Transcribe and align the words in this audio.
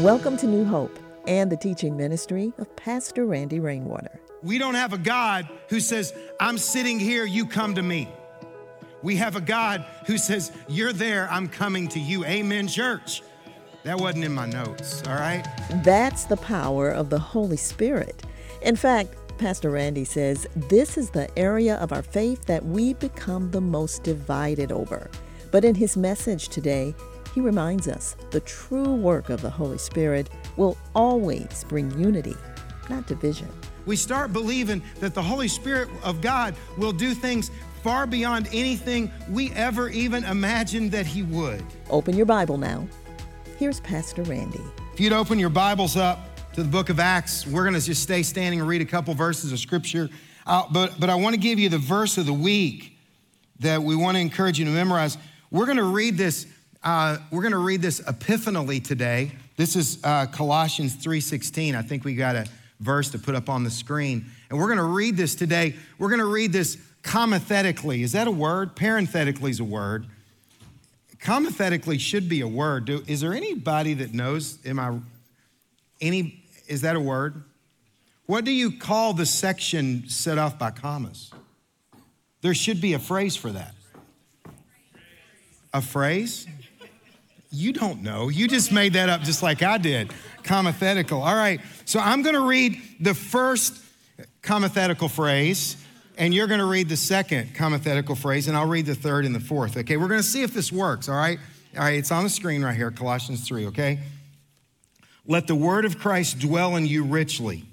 Welcome 0.00 0.38
to 0.38 0.46
New 0.46 0.64
Hope 0.64 0.98
and 1.26 1.52
the 1.52 1.58
teaching 1.58 1.94
ministry 1.94 2.54
of 2.56 2.74
Pastor 2.74 3.26
Randy 3.26 3.60
Rainwater. 3.60 4.18
We 4.42 4.56
don't 4.56 4.72
have 4.72 4.94
a 4.94 4.98
God 4.98 5.46
who 5.68 5.78
says, 5.78 6.14
I'm 6.40 6.56
sitting 6.56 6.98
here, 6.98 7.26
you 7.26 7.44
come 7.44 7.74
to 7.74 7.82
me. 7.82 8.08
We 9.02 9.16
have 9.16 9.36
a 9.36 9.42
God 9.42 9.84
who 10.06 10.16
says, 10.16 10.52
You're 10.68 10.94
there, 10.94 11.28
I'm 11.30 11.48
coming 11.48 11.86
to 11.88 12.00
you. 12.00 12.24
Amen, 12.24 12.66
church. 12.66 13.22
That 13.82 14.00
wasn't 14.00 14.24
in 14.24 14.32
my 14.32 14.46
notes, 14.46 15.02
all 15.06 15.16
right? 15.16 15.46
That's 15.84 16.24
the 16.24 16.38
power 16.38 16.90
of 16.90 17.10
the 17.10 17.18
Holy 17.18 17.58
Spirit. 17.58 18.22
In 18.62 18.76
fact, 18.76 19.14
Pastor 19.36 19.68
Randy 19.68 20.06
says 20.06 20.46
this 20.56 20.96
is 20.96 21.10
the 21.10 21.28
area 21.38 21.76
of 21.76 21.92
our 21.92 22.02
faith 22.02 22.46
that 22.46 22.64
we 22.64 22.94
become 22.94 23.50
the 23.50 23.60
most 23.60 24.02
divided 24.02 24.72
over. 24.72 25.10
But 25.50 25.66
in 25.66 25.74
his 25.74 25.94
message 25.94 26.48
today, 26.48 26.94
he 27.34 27.40
reminds 27.40 27.88
us 27.88 28.16
the 28.30 28.40
true 28.40 28.94
work 28.94 29.30
of 29.30 29.40
the 29.42 29.50
Holy 29.50 29.78
Spirit 29.78 30.30
will 30.56 30.76
always 30.94 31.64
bring 31.68 31.90
unity, 31.98 32.34
not 32.88 33.06
division. 33.06 33.48
We 33.86 33.96
start 33.96 34.32
believing 34.32 34.82
that 35.00 35.14
the 35.14 35.22
Holy 35.22 35.48
Spirit 35.48 35.88
of 36.02 36.20
God 36.20 36.54
will 36.76 36.92
do 36.92 37.14
things 37.14 37.50
far 37.82 38.06
beyond 38.06 38.48
anything 38.52 39.10
we 39.30 39.52
ever 39.52 39.88
even 39.88 40.24
imagined 40.24 40.92
that 40.92 41.06
He 41.06 41.22
would. 41.22 41.64
Open 41.88 42.16
your 42.16 42.26
Bible 42.26 42.58
now. 42.58 42.86
Here's 43.58 43.80
Pastor 43.80 44.22
Randy. 44.22 44.60
If 44.92 45.00
you'd 45.00 45.12
open 45.12 45.38
your 45.38 45.50
Bibles 45.50 45.96
up 45.96 46.18
to 46.54 46.62
the 46.62 46.68
book 46.68 46.88
of 46.88 47.00
Acts, 47.00 47.46
we're 47.46 47.62
going 47.62 47.74
to 47.74 47.80
just 47.80 48.02
stay 48.02 48.22
standing 48.22 48.60
and 48.60 48.68
read 48.68 48.82
a 48.82 48.86
couple 48.86 49.14
verses 49.14 49.52
of 49.52 49.58
Scripture. 49.58 50.08
Uh, 50.46 50.64
but, 50.70 50.98
but 50.98 51.08
I 51.08 51.14
want 51.14 51.34
to 51.34 51.40
give 51.40 51.58
you 51.58 51.68
the 51.68 51.78
verse 51.78 52.18
of 52.18 52.26
the 52.26 52.32
week 52.32 52.96
that 53.60 53.82
we 53.82 53.94
want 53.94 54.16
to 54.16 54.20
encourage 54.20 54.58
you 54.58 54.64
to 54.64 54.70
memorize. 54.70 55.16
We're 55.50 55.66
going 55.66 55.78
to 55.78 55.84
read 55.84 56.16
this. 56.16 56.46
Uh, 56.82 57.18
we're 57.30 57.42
going 57.42 57.52
to 57.52 57.58
read 57.58 57.82
this 57.82 58.00
antiphonally 58.06 58.80
today. 58.80 59.32
This 59.56 59.76
is 59.76 59.98
uh, 60.02 60.24
Colossians 60.26 60.96
3:16. 60.96 61.74
I 61.74 61.82
think 61.82 62.04
we 62.04 62.14
got 62.14 62.36
a 62.36 62.46
verse 62.80 63.10
to 63.10 63.18
put 63.18 63.34
up 63.34 63.50
on 63.50 63.64
the 63.64 63.70
screen, 63.70 64.24
and 64.48 64.58
we're 64.58 64.66
going 64.66 64.78
to 64.78 64.84
read 64.84 65.14
this 65.14 65.34
today. 65.34 65.74
We're 65.98 66.08
going 66.08 66.20
to 66.20 66.24
read 66.24 66.54
this 66.54 66.78
comathetically. 67.02 68.02
Is 68.02 68.12
that 68.12 68.26
a 68.26 68.30
word? 68.30 68.76
Parenthetically 68.76 69.50
is 69.50 69.60
a 69.60 69.64
word. 69.64 70.06
Comathetically 71.20 71.98
should 71.98 72.30
be 72.30 72.40
a 72.40 72.48
word. 72.48 72.86
Do, 72.86 73.04
is 73.06 73.20
there 73.20 73.34
anybody 73.34 73.92
that 73.94 74.14
knows? 74.14 74.58
Am 74.64 74.78
I 74.78 74.98
any? 76.00 76.42
Is 76.66 76.80
that 76.80 76.96
a 76.96 77.00
word? 77.00 77.44
What 78.24 78.46
do 78.46 78.52
you 78.52 78.78
call 78.78 79.12
the 79.12 79.26
section 79.26 80.08
set 80.08 80.38
off 80.38 80.58
by 80.58 80.70
commas? 80.70 81.30
There 82.40 82.54
should 82.54 82.80
be 82.80 82.94
a 82.94 82.98
phrase 82.98 83.36
for 83.36 83.50
that. 83.50 83.74
A 85.74 85.82
phrase? 85.82 86.46
You 87.50 87.72
don't 87.72 88.02
know. 88.02 88.28
You 88.28 88.46
just 88.48 88.72
made 88.72 88.92
that 88.92 89.08
up 89.08 89.22
just 89.22 89.42
like 89.42 89.62
I 89.62 89.78
did. 89.78 90.12
Comathetical. 90.44 91.20
All 91.22 91.34
right. 91.34 91.60
So 91.84 91.98
I'm 91.98 92.22
going 92.22 92.36
to 92.36 92.46
read 92.46 92.80
the 93.00 93.14
first 93.14 93.82
comathetical 94.42 95.08
phrase 95.08 95.76
and 96.20 96.34
you're 96.34 96.46
going 96.46 96.60
to 96.60 96.66
read 96.66 96.88
the 96.88 96.98
second 96.98 97.54
comathetical 97.54 98.14
phrase, 98.14 98.46
and 98.46 98.54
I'll 98.54 98.68
read 98.68 98.84
the 98.84 98.94
third 98.94 99.24
and 99.24 99.34
the 99.34 99.40
fourth. 99.40 99.78
Okay, 99.78 99.96
we're 99.96 100.06
going 100.06 100.20
to 100.20 100.26
see 100.26 100.42
if 100.42 100.52
this 100.52 100.70
works. 100.70 101.08
All 101.08 101.16
right, 101.16 101.38
all 101.74 101.82
right. 101.82 101.94
It's 101.94 102.12
on 102.12 102.24
the 102.24 102.30
screen 102.30 102.62
right 102.62 102.76
here, 102.76 102.90
Colossians 102.90 103.48
three. 103.48 103.66
Okay. 103.68 104.00
Let 105.26 105.46
the 105.46 105.54
word 105.54 105.86
of 105.86 105.98
Christ 105.98 106.38
dwell 106.38 106.76
in 106.76 106.86
you 106.86 107.04
richly. 107.04 107.64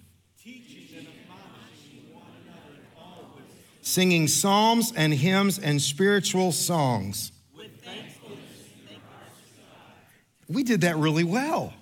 Singing 3.81 4.27
psalms 4.27 4.93
and 4.95 5.13
hymns 5.13 5.59
and 5.59 5.81
spiritual 5.81 6.51
songs. 6.51 7.31
We 10.47 10.63
did 10.63 10.81
that 10.81 10.97
really 10.97 11.23
well. 11.23 11.73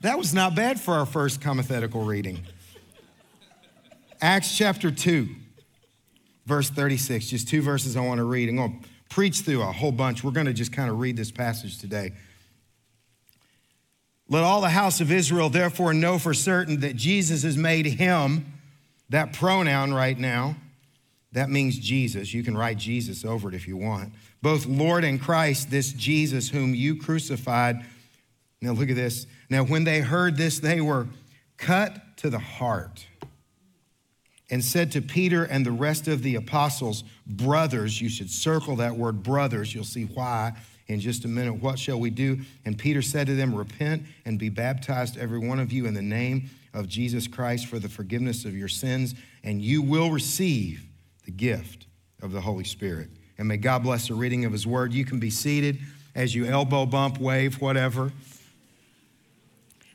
That 0.00 0.18
was 0.18 0.32
not 0.32 0.54
bad 0.54 0.80
for 0.80 0.94
our 0.94 1.06
first 1.06 1.40
comathetical 1.40 2.04
reading. 2.04 2.44
Acts 4.20 4.56
chapter 4.56 4.90
2 4.90 5.28
verse 6.48 6.70
36, 6.70 7.26
just 7.26 7.46
two 7.46 7.60
verses 7.60 7.94
I 7.94 8.00
want 8.00 8.18
to 8.18 8.24
read. 8.24 8.48
I'm 8.48 8.56
going 8.56 8.80
to 8.80 8.88
preach 9.10 9.40
through 9.40 9.60
a 9.60 9.66
whole 9.70 9.92
bunch. 9.92 10.24
We're 10.24 10.30
going 10.30 10.46
to 10.46 10.54
just 10.54 10.72
kind 10.72 10.90
of 10.90 10.98
read 10.98 11.14
this 11.14 11.30
passage 11.30 11.78
today. 11.78 12.12
Let 14.30 14.44
all 14.44 14.62
the 14.62 14.70
house 14.70 15.02
of 15.02 15.12
Israel 15.12 15.50
therefore 15.50 15.92
know 15.92 16.18
for 16.18 16.32
certain 16.32 16.80
that 16.80 16.96
Jesus 16.96 17.42
has 17.42 17.58
made 17.58 17.84
him, 17.84 18.54
that 19.10 19.34
pronoun 19.34 19.92
right 19.92 20.18
now, 20.18 20.56
that 21.32 21.50
means 21.50 21.78
Jesus. 21.78 22.32
You 22.32 22.42
can 22.42 22.56
write 22.56 22.78
Jesus 22.78 23.26
over 23.26 23.50
it 23.50 23.54
if 23.54 23.68
you 23.68 23.76
want. 23.76 24.14
Both 24.40 24.64
Lord 24.64 25.04
and 25.04 25.20
Christ, 25.20 25.70
this 25.70 25.92
Jesus 25.92 26.48
whom 26.48 26.74
you 26.74 26.96
crucified. 26.96 27.84
Now 28.60 28.72
look 28.72 28.90
at 28.90 28.96
this. 28.96 29.26
Now, 29.50 29.64
when 29.64 29.84
they 29.84 30.00
heard 30.00 30.36
this, 30.36 30.58
they 30.58 30.80
were 30.80 31.06
cut 31.56 32.16
to 32.18 32.30
the 32.30 32.38
heart 32.38 33.06
and 34.50 34.64
said 34.64 34.92
to 34.92 35.02
Peter 35.02 35.44
and 35.44 35.64
the 35.64 35.72
rest 35.72 36.08
of 36.08 36.22
the 36.22 36.34
apostles, 36.34 37.04
Brothers, 37.26 38.00
you 38.00 38.08
should 38.08 38.30
circle 38.30 38.76
that 38.76 38.96
word 38.96 39.22
brothers. 39.22 39.74
You'll 39.74 39.84
see 39.84 40.04
why 40.04 40.54
in 40.88 41.00
just 41.00 41.24
a 41.24 41.28
minute. 41.28 41.54
What 41.54 41.78
shall 41.78 42.00
we 42.00 42.10
do? 42.10 42.40
And 42.64 42.78
Peter 42.78 43.02
said 43.02 43.26
to 43.26 43.34
them, 43.34 43.54
Repent 43.54 44.04
and 44.24 44.38
be 44.38 44.48
baptized, 44.48 45.18
every 45.18 45.38
one 45.38 45.60
of 45.60 45.72
you, 45.72 45.86
in 45.86 45.94
the 45.94 46.02
name 46.02 46.50
of 46.74 46.88
Jesus 46.88 47.26
Christ 47.26 47.66
for 47.66 47.78
the 47.78 47.88
forgiveness 47.88 48.44
of 48.44 48.56
your 48.56 48.68
sins, 48.68 49.14
and 49.44 49.60
you 49.60 49.82
will 49.82 50.10
receive 50.10 50.84
the 51.24 51.30
gift 51.30 51.86
of 52.22 52.32
the 52.32 52.40
Holy 52.40 52.64
Spirit. 52.64 53.08
And 53.36 53.46
may 53.46 53.56
God 53.56 53.82
bless 53.82 54.08
the 54.08 54.14
reading 54.14 54.44
of 54.44 54.52
his 54.52 54.66
word. 54.66 54.92
You 54.92 55.04
can 55.04 55.20
be 55.20 55.30
seated 55.30 55.78
as 56.14 56.34
you 56.34 56.46
elbow 56.46 56.86
bump, 56.86 57.18
wave, 57.18 57.60
whatever. 57.60 58.12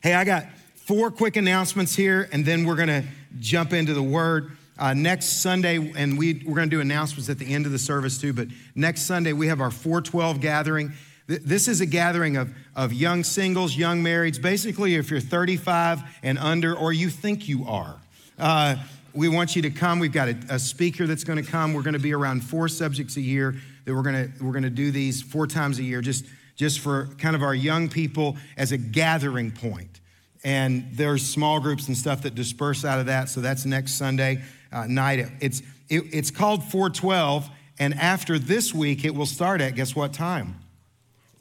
Hey, 0.04 0.12
I 0.12 0.24
got 0.24 0.44
four 0.74 1.10
quick 1.10 1.36
announcements 1.36 1.96
here, 1.96 2.28
and 2.30 2.44
then 2.44 2.66
we're 2.66 2.76
going 2.76 2.88
to 2.88 3.04
jump 3.40 3.72
into 3.72 3.94
the 3.94 4.02
word. 4.02 4.54
Uh, 4.78 4.92
next 4.92 5.40
Sunday, 5.40 5.94
and 5.96 6.18
we, 6.18 6.42
we're 6.44 6.56
going 6.56 6.68
to 6.68 6.76
do 6.76 6.82
announcements 6.82 7.30
at 7.30 7.38
the 7.38 7.54
end 7.54 7.64
of 7.64 7.72
the 7.72 7.78
service 7.78 8.18
too, 8.18 8.34
but 8.34 8.48
next 8.74 9.06
Sunday 9.06 9.32
we 9.32 9.46
have 9.46 9.62
our 9.62 9.70
412 9.70 10.42
gathering. 10.42 10.92
This 11.26 11.68
is 11.68 11.80
a 11.80 11.86
gathering 11.86 12.36
of, 12.36 12.54
of 12.76 12.92
young 12.92 13.24
singles, 13.24 13.78
young 13.78 14.04
marrieds, 14.04 14.38
basically, 14.38 14.94
if 14.96 15.10
you're 15.10 15.20
35 15.20 16.02
and 16.22 16.38
under, 16.38 16.76
or 16.76 16.92
you 16.92 17.08
think 17.08 17.48
you 17.48 17.64
are. 17.66 17.96
Uh, 18.38 18.76
we 19.14 19.28
want 19.28 19.56
you 19.56 19.62
to 19.62 19.70
come. 19.70 20.00
We've 20.00 20.12
got 20.12 20.28
a, 20.28 20.36
a 20.50 20.58
speaker 20.58 21.06
that's 21.06 21.24
going 21.24 21.42
to 21.42 21.50
come. 21.50 21.72
We're 21.72 21.80
going 21.80 21.94
to 21.94 21.98
be 21.98 22.12
around 22.12 22.44
four 22.44 22.68
subjects 22.68 23.16
a 23.16 23.22
year 23.22 23.54
that 23.86 23.94
we're 23.94 24.02
going 24.02 24.30
to, 24.30 24.44
we're 24.44 24.52
going 24.52 24.64
to 24.64 24.70
do 24.70 24.90
these 24.90 25.22
four 25.22 25.46
times 25.46 25.78
a 25.78 25.82
year 25.82 26.02
just, 26.02 26.26
just 26.56 26.80
for 26.80 27.08
kind 27.18 27.34
of 27.34 27.42
our 27.42 27.54
young 27.54 27.88
people 27.88 28.36
as 28.56 28.72
a 28.72 28.76
gathering 28.78 29.50
point 29.50 30.00
and 30.44 30.86
there's 30.92 31.26
small 31.26 31.58
groups 31.58 31.88
and 31.88 31.96
stuff 31.96 32.22
that 32.22 32.34
disperse 32.34 32.84
out 32.84 33.00
of 33.00 33.06
that. 33.06 33.30
So 33.30 33.40
that's 33.40 33.64
next 33.64 33.94
Sunday 33.94 34.42
uh, 34.70 34.86
night. 34.86 35.26
It's 35.40 35.62
it, 35.88 36.02
it's 36.12 36.30
called 36.30 36.62
412, 36.64 37.48
and 37.78 37.94
after 37.94 38.38
this 38.38 38.72
week, 38.72 39.04
it 39.04 39.14
will 39.14 39.26
start 39.26 39.60
at 39.60 39.74
guess 39.74 39.96
what 39.96 40.12
time? 40.12 40.56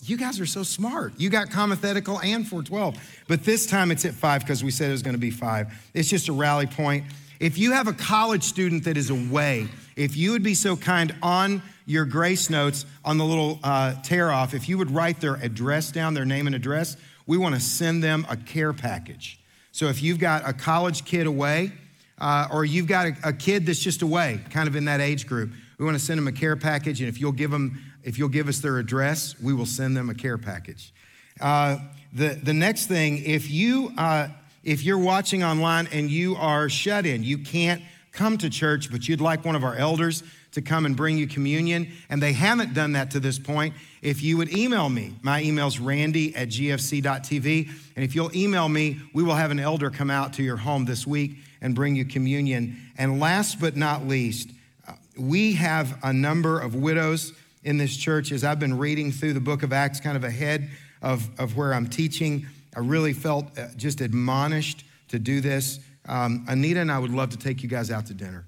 You 0.01 0.17
guys 0.17 0.39
are 0.41 0.45
so 0.45 0.63
smart. 0.63 1.13
You 1.17 1.29
got 1.29 1.49
comathetical 1.49 2.19
and 2.19 2.45
412, 2.45 3.23
but 3.27 3.43
this 3.43 3.65
time 3.65 3.91
it's 3.91 4.03
at 4.03 4.13
five 4.13 4.41
because 4.41 4.63
we 4.63 4.71
said 4.71 4.89
it 4.89 4.91
was 4.91 5.01
going 5.01 5.15
to 5.15 5.21
be 5.21 5.31
five. 5.31 5.73
It's 5.93 6.09
just 6.09 6.27
a 6.27 6.33
rally 6.33 6.65
point. 6.65 7.05
If 7.39 7.57
you 7.57 7.71
have 7.71 7.87
a 7.87 7.93
college 7.93 8.43
student 8.43 8.83
that 8.85 8.97
is 8.97 9.09
away, 9.09 9.67
if 9.95 10.17
you 10.17 10.31
would 10.31 10.43
be 10.43 10.55
so 10.55 10.75
kind 10.75 11.15
on 11.21 11.61
your 11.85 12.05
grace 12.05 12.49
notes 12.49 12.85
on 13.03 13.17
the 13.17 13.25
little 13.25 13.59
uh, 13.63 13.95
tear 14.03 14.31
off, 14.31 14.53
if 14.53 14.69
you 14.69 14.77
would 14.77 14.91
write 14.91 15.19
their 15.19 15.35
address 15.35 15.91
down, 15.91 16.13
their 16.13 16.25
name 16.25 16.47
and 16.47 16.55
address, 16.55 16.97
we 17.25 17.37
want 17.37 17.55
to 17.55 17.61
send 17.61 18.03
them 18.03 18.25
a 18.29 18.37
care 18.37 18.73
package. 18.73 19.39
So 19.71 19.87
if 19.87 20.01
you've 20.03 20.19
got 20.19 20.47
a 20.47 20.53
college 20.53 21.05
kid 21.05 21.25
away, 21.25 21.71
uh, 22.19 22.47
or 22.51 22.63
you've 22.63 22.87
got 22.87 23.07
a, 23.07 23.15
a, 23.23 23.33
kid 23.33 23.65
that's 23.65 23.79
just 23.79 24.01
away, 24.01 24.39
kind 24.49 24.67
of 24.67 24.75
in 24.75 24.85
that 24.85 25.01
age 25.01 25.27
group, 25.27 25.51
we 25.77 25.85
want 25.85 25.97
to 25.97 26.03
send 26.03 26.17
them 26.17 26.27
a 26.27 26.31
care 26.31 26.55
package. 26.55 27.01
And 27.01 27.09
if 27.09 27.19
you'll 27.19 27.31
give 27.31 27.51
them, 27.51 27.81
if 28.03 28.17
you'll 28.17 28.29
give 28.29 28.47
us 28.47 28.59
their 28.59 28.77
address, 28.77 29.35
we 29.41 29.53
will 29.53 29.65
send 29.65 29.97
them 29.97 30.09
a 30.09 30.13
care 30.13 30.37
package. 30.37 30.93
Uh, 31.41 31.79
the 32.13 32.39
the 32.41 32.53
next 32.53 32.85
thing, 32.85 33.23
if 33.25 33.49
you 33.49 33.91
uh, 33.97 34.27
if 34.63 34.83
you're 34.83 34.99
watching 34.99 35.43
online 35.43 35.87
and 35.91 36.09
you 36.09 36.35
are 36.35 36.69
shut 36.69 37.05
in, 37.05 37.23
you 37.23 37.39
can't 37.39 37.81
come 38.11 38.37
to 38.37 38.49
church, 38.49 38.91
but 38.91 39.07
you'd 39.09 39.21
like 39.21 39.43
one 39.43 39.55
of 39.55 39.63
our 39.63 39.75
elders 39.75 40.23
to 40.53 40.61
come 40.61 40.85
and 40.85 40.95
bring 40.95 41.17
you 41.17 41.27
communion, 41.27 41.91
and 42.09 42.21
they 42.21 42.33
haven't 42.33 42.73
done 42.73 42.93
that 42.93 43.11
to 43.11 43.19
this 43.19 43.39
point, 43.39 43.73
if 44.01 44.21
you 44.21 44.37
would 44.37 44.55
email 44.55 44.87
me, 44.89 45.13
my 45.21 45.41
email's 45.41 45.79
randy 45.79 46.35
at 46.35 46.49
gfc.tv. 46.49 47.69
And 47.95 48.05
if 48.05 48.15
you'll 48.15 48.35
email 48.35 48.69
me, 48.69 48.99
we 49.13 49.23
will 49.23 49.35
have 49.35 49.51
an 49.51 49.59
elder 49.59 49.89
come 49.89 50.09
out 50.09 50.33
to 50.33 50.43
your 50.43 50.57
home 50.57 50.85
this 50.85 51.05
week 51.07 51.37
and 51.61 51.73
bring 51.73 51.95
you 51.95 52.05
communion. 52.05 52.77
And 52.97 53.19
last 53.19 53.59
but 53.59 53.75
not 53.75 54.07
least, 54.07 54.49
uh, 54.87 54.93
we 55.17 55.53
have 55.53 55.97
a 56.03 56.13
number 56.13 56.59
of 56.59 56.75
widows 56.75 57.33
in 57.63 57.77
this 57.77 57.95
church. 57.95 58.31
As 58.31 58.43
I've 58.43 58.59
been 58.59 58.77
reading 58.77 59.11
through 59.11 59.33
the 59.33 59.39
book 59.39 59.63
of 59.63 59.73
Acts, 59.73 59.99
kind 59.99 60.17
of 60.17 60.23
ahead 60.23 60.69
of, 61.01 61.29
of 61.39 61.57
where 61.57 61.73
I'm 61.73 61.87
teaching, 61.87 62.45
I 62.75 62.79
really 62.79 63.13
felt 63.13 63.57
uh, 63.57 63.67
just 63.75 64.01
admonished 64.01 64.83
to 65.09 65.19
do 65.19 65.41
this. 65.41 65.79
Um, 66.05 66.45
Anita 66.47 66.81
and 66.81 66.91
I 66.91 66.99
would 66.99 67.13
love 67.13 67.29
to 67.29 67.37
take 67.37 67.63
you 67.63 67.69
guys 67.69 67.89
out 67.89 68.05
to 68.07 68.13
dinner. 68.13 68.45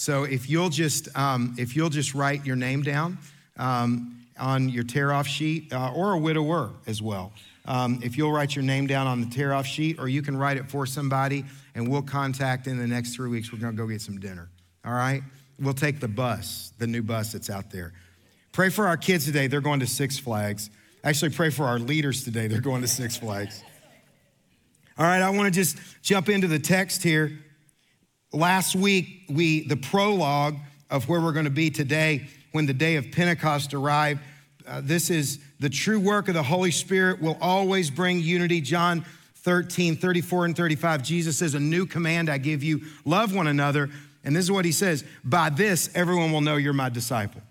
So 0.00 0.24
if 0.24 0.48
you'll 0.48 0.70
just 0.70 1.14
um, 1.14 1.54
if 1.58 1.76
you'll 1.76 1.90
just 1.90 2.14
write 2.14 2.46
your 2.46 2.56
name 2.56 2.82
down, 2.82 3.18
um, 3.58 4.24
on 4.38 4.70
your 4.70 4.82
tear 4.82 5.12
off 5.12 5.26
sheet, 5.26 5.70
uh, 5.74 5.92
or 5.92 6.12
a 6.12 6.18
widower 6.18 6.70
as 6.86 7.02
well. 7.02 7.34
Um, 7.66 8.00
if 8.02 8.16
you'll 8.16 8.32
write 8.32 8.56
your 8.56 8.64
name 8.64 8.86
down 8.86 9.06
on 9.06 9.20
the 9.20 9.26
tear 9.26 9.52
off 9.52 9.66
sheet, 9.66 9.98
or 9.98 10.08
you 10.08 10.22
can 10.22 10.38
write 10.38 10.56
it 10.56 10.70
for 10.70 10.86
somebody, 10.86 11.44
and 11.74 11.86
we'll 11.86 12.00
contact 12.00 12.66
in 12.66 12.78
the 12.78 12.86
next 12.86 13.14
three 13.14 13.28
weeks. 13.28 13.52
We're 13.52 13.58
gonna 13.58 13.76
go 13.76 13.86
get 13.86 14.00
some 14.00 14.18
dinner. 14.18 14.48
All 14.86 14.94
right? 14.94 15.22
We'll 15.58 15.74
take 15.74 16.00
the 16.00 16.08
bus, 16.08 16.72
the 16.78 16.86
new 16.86 17.02
bus 17.02 17.32
that's 17.32 17.50
out 17.50 17.70
there. 17.70 17.92
Pray 18.52 18.70
for 18.70 18.86
our 18.86 18.96
kids 18.96 19.26
today. 19.26 19.48
They're 19.48 19.60
going 19.60 19.80
to 19.80 19.86
Six 19.86 20.18
Flags. 20.18 20.70
Actually, 21.04 21.32
pray 21.32 21.50
for 21.50 21.66
our 21.66 21.78
leaders 21.78 22.24
today. 22.24 22.46
They're 22.46 22.62
going 22.62 22.80
to 22.80 22.88
Six 22.88 23.18
Flags. 23.18 23.62
All 24.96 25.04
right, 25.04 25.20
I 25.20 25.28
want 25.28 25.52
to 25.52 25.60
just 25.60 25.76
jump 26.00 26.30
into 26.30 26.46
the 26.46 26.58
text 26.58 27.02
here. 27.02 27.38
Last 28.32 28.76
week, 28.76 29.24
we 29.28 29.66
the 29.66 29.76
prologue 29.76 30.56
of 30.88 31.08
where 31.08 31.20
we're 31.20 31.32
going 31.32 31.46
to 31.46 31.50
be 31.50 31.68
today 31.68 32.28
when 32.52 32.66
the 32.66 32.72
day 32.74 32.94
of 32.94 33.10
Pentecost 33.10 33.74
arrived. 33.74 34.20
Uh, 34.66 34.80
this 34.84 35.10
is 35.10 35.40
the 35.58 35.68
true 35.68 35.98
work 35.98 36.28
of 36.28 36.34
the 36.34 36.42
Holy 36.42 36.70
Spirit 36.70 37.20
will 37.20 37.36
always 37.40 37.90
bring 37.90 38.20
unity. 38.20 38.60
John 38.60 39.04
13, 39.38 39.96
34 39.96 40.44
and 40.44 40.56
35. 40.56 41.02
Jesus 41.02 41.38
says, 41.38 41.54
A 41.54 41.60
new 41.60 41.86
command 41.86 42.30
I 42.30 42.38
give 42.38 42.62
you 42.62 42.82
love 43.04 43.34
one 43.34 43.48
another. 43.48 43.90
And 44.22 44.36
this 44.36 44.44
is 44.44 44.52
what 44.52 44.64
he 44.64 44.72
says 44.72 45.04
By 45.24 45.50
this, 45.50 45.90
everyone 45.96 46.30
will 46.30 46.40
know 46.40 46.56
you're 46.56 46.72
my 46.72 46.88
disciple. 46.88 47.42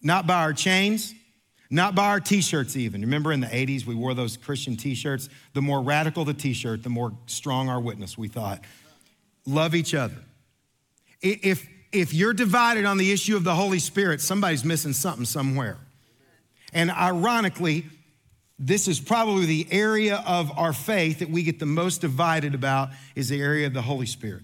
Not 0.00 0.26
by 0.26 0.40
our 0.40 0.54
chains, 0.54 1.14
not 1.68 1.94
by 1.94 2.08
our 2.08 2.20
t 2.20 2.40
shirts, 2.40 2.76
even. 2.76 3.02
Remember 3.02 3.30
in 3.30 3.40
the 3.40 3.46
80s, 3.46 3.84
we 3.84 3.94
wore 3.94 4.14
those 4.14 4.38
Christian 4.38 4.74
t 4.74 4.94
shirts? 4.94 5.28
The 5.52 5.60
more 5.60 5.82
radical 5.82 6.24
the 6.24 6.34
t 6.34 6.54
shirt, 6.54 6.82
the 6.82 6.88
more 6.88 7.12
strong 7.26 7.68
our 7.68 7.80
witness, 7.80 8.16
we 8.16 8.28
thought. 8.28 8.62
Love 9.46 9.74
each 9.74 9.94
other. 9.94 10.16
If, 11.20 11.68
if 11.92 12.14
you're 12.14 12.32
divided 12.32 12.84
on 12.84 12.96
the 12.96 13.12
issue 13.12 13.36
of 13.36 13.44
the 13.44 13.54
Holy 13.54 13.78
Spirit, 13.78 14.20
somebody's 14.20 14.64
missing 14.64 14.92
something 14.92 15.24
somewhere. 15.24 15.76
And 16.72 16.90
ironically, 16.90 17.86
this 18.58 18.88
is 18.88 19.00
probably 19.00 19.46
the 19.46 19.66
area 19.70 20.22
of 20.26 20.56
our 20.56 20.72
faith 20.72 21.18
that 21.18 21.30
we 21.30 21.42
get 21.42 21.58
the 21.58 21.66
most 21.66 22.00
divided 22.00 22.54
about 22.54 22.90
is 23.14 23.28
the 23.28 23.40
area 23.40 23.66
of 23.66 23.74
the 23.74 23.82
Holy 23.82 24.06
Spirit. 24.06 24.42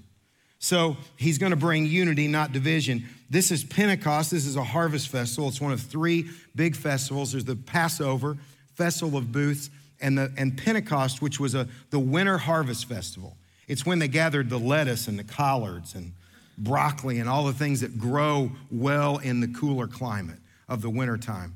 So 0.59 0.97
he's 1.17 1.39
going 1.39 1.51
to 1.51 1.57
bring 1.57 1.87
unity, 1.87 2.27
not 2.27 2.53
division. 2.53 3.07
This 3.31 3.51
is 3.53 3.63
Pentecost. 3.63 4.33
This 4.33 4.45
is 4.45 4.57
a 4.57 4.65
harvest 4.65 5.09
festival. 5.09 5.49
It's 5.49 5.61
one 5.61 5.73
of 5.73 5.81
three 5.81 6.29
big 6.57 6.75
festivals. 6.75 7.33
There's 7.33 7.45
the 7.45 7.55
Passover, 7.57 8.37
Festival 8.75 9.19
of 9.19 9.31
Booths, 9.31 9.71
and, 10.01 10.19
the, 10.19 10.33
and 10.37 10.57
Pentecost, 10.57 11.23
which 11.23 11.39
was 11.39 11.55
a, 11.55 11.69
the 11.91 11.99
winter 11.99 12.39
harvest 12.39 12.87
festival. 12.87 13.37
It's 13.69 13.87
when 13.87 13.99
they 13.99 14.09
gathered 14.09 14.51
the 14.51 14.59
lettuce 14.59 15.07
and 15.07 15.19
the 15.19 15.25
collards 15.25 15.95
and 15.95 16.13
broccoli 16.57 17.21
and 17.21 17.29
all 17.29 17.45
the 17.45 17.53
things 17.53 17.83
that 17.83 17.99
grow 17.99 18.51
well 18.71 19.19
in 19.19 19.41
the 19.41 19.49
cooler 19.49 19.87
climate 19.87 20.39
of 20.69 20.83
the 20.83 20.91
wintertime. 20.91 21.55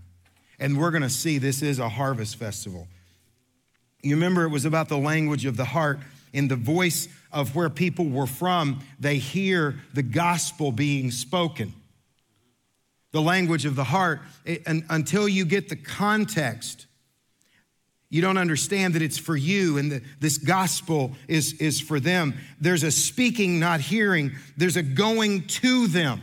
And 0.61 0.79
we're 0.79 0.93
going 0.93 1.03
to 1.03 1.11
see 1.11 1.39
this 1.39 1.63
is 1.63 1.79
a 1.81 1.89
harvest 1.89 2.37
festival. 2.37 2.87
You 4.03 4.15
remember 4.15 4.45
it 4.45 4.51
was 4.51 4.65
about 4.65 4.89
the 4.89 4.99
language 4.99 5.45
of 5.45 5.57
the 5.57 5.65
heart 5.65 5.99
in 6.33 6.49
the 6.49 6.57
voice 6.57 7.09
of 7.31 7.55
where 7.55 7.71
people 7.71 8.07
were 8.07 8.27
from, 8.27 8.81
they 8.99 9.19
hear 9.19 9.77
the 9.95 10.03
gospel 10.03 10.73
being 10.73 11.11
spoken. 11.11 11.73
The 13.13 13.21
language 13.21 13.67
of 13.67 13.77
the 13.77 13.85
heart, 13.85 14.21
it, 14.45 14.63
until 14.67 15.29
you 15.29 15.45
get 15.45 15.69
the 15.69 15.77
context, 15.77 16.87
you 18.13 18.21
don't 18.21 18.37
understand 18.37 18.93
that 18.95 19.01
it's 19.01 19.17
for 19.17 19.35
you 19.35 19.79
and 19.79 20.03
this 20.21 20.37
gospel 20.37 21.13
is, 21.29 21.55
is 21.55 21.81
for 21.81 21.99
them. 21.99 22.35
There's 22.61 22.83
a 22.83 22.91
speaking, 22.91 23.59
not 23.59 23.81
hearing, 23.81 24.33
there's 24.55 24.77
a 24.77 24.83
going 24.83 25.47
to 25.47 25.87
them 25.87 26.21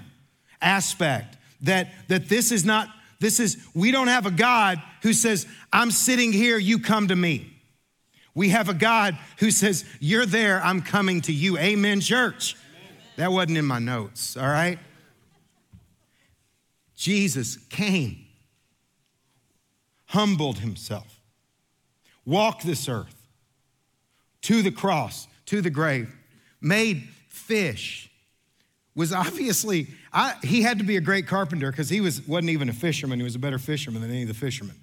aspect 0.62 1.36
that, 1.62 1.89
that 2.07 2.30
this 2.30 2.51
is 2.51 2.63
not, 2.63 2.89
this 3.19 3.39
is, 3.39 3.57
we 3.74 3.89
don't 3.89 4.07
have 4.07 4.27
a 4.27 4.31
God 4.31 4.80
who 5.01 5.13
says, 5.13 5.47
I'm 5.74 5.89
sitting 5.89 6.31
here, 6.31 6.59
you 6.59 6.77
come 6.77 7.07
to 7.07 7.15
me. 7.15 7.51
We 8.35 8.50
have 8.50 8.69
a 8.69 8.75
God 8.75 9.18
who 9.39 9.50
says, 9.50 9.83
You're 10.00 10.27
there, 10.27 10.62
I'm 10.62 10.83
coming 10.83 11.21
to 11.21 11.33
you. 11.33 11.57
Amen, 11.57 12.01
church. 12.01 12.56
Amen. 12.56 12.97
That 13.15 13.31
wasn't 13.31 13.57
in 13.57 13.65
my 13.65 13.80
notes, 13.80 14.38
all 14.38 14.47
right? 14.47 14.77
Jesus 16.95 17.57
came, 17.71 18.27
humbled 20.06 20.59
himself, 20.59 21.19
walked 22.29 22.65
this 22.65 22.87
earth 22.87 23.15
to 24.43 24.61
the 24.61 24.71
cross, 24.71 25.27
to 25.47 25.61
the 25.61 25.69
grave, 25.69 26.15
made 26.61 27.07
fish, 27.27 28.09
was 28.95 29.11
obviously, 29.13 29.87
I, 30.13 30.35
he 30.43 30.61
had 30.61 30.79
to 30.79 30.83
be 30.83 30.97
a 30.97 31.01
great 31.01 31.25
carpenter 31.25 31.71
because 31.71 31.89
he 31.89 32.01
was, 32.01 32.27
wasn't 32.27 32.49
even 32.49 32.69
a 32.69 32.73
fisherman. 32.73 33.19
He 33.19 33.23
was 33.23 33.35
a 33.35 33.39
better 33.39 33.57
fisherman 33.57 34.01
than 34.01 34.11
any 34.11 34.23
of 34.23 34.27
the 34.27 34.33
fishermen. 34.33 34.75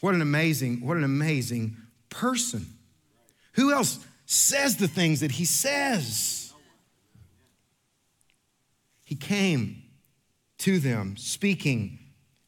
What 0.00 0.14
an 0.14 0.22
amazing, 0.22 0.86
what 0.86 0.96
an 0.96 1.04
amazing 1.04 1.76
person. 2.10 2.66
Who 3.54 3.72
else 3.72 3.98
says 4.24 4.76
the 4.76 4.88
things 4.88 5.20
that 5.20 5.32
he 5.32 5.44
says? 5.44 6.52
He 9.04 9.14
came 9.14 9.82
to 10.58 10.78
them 10.78 11.16
speaking, 11.16 11.98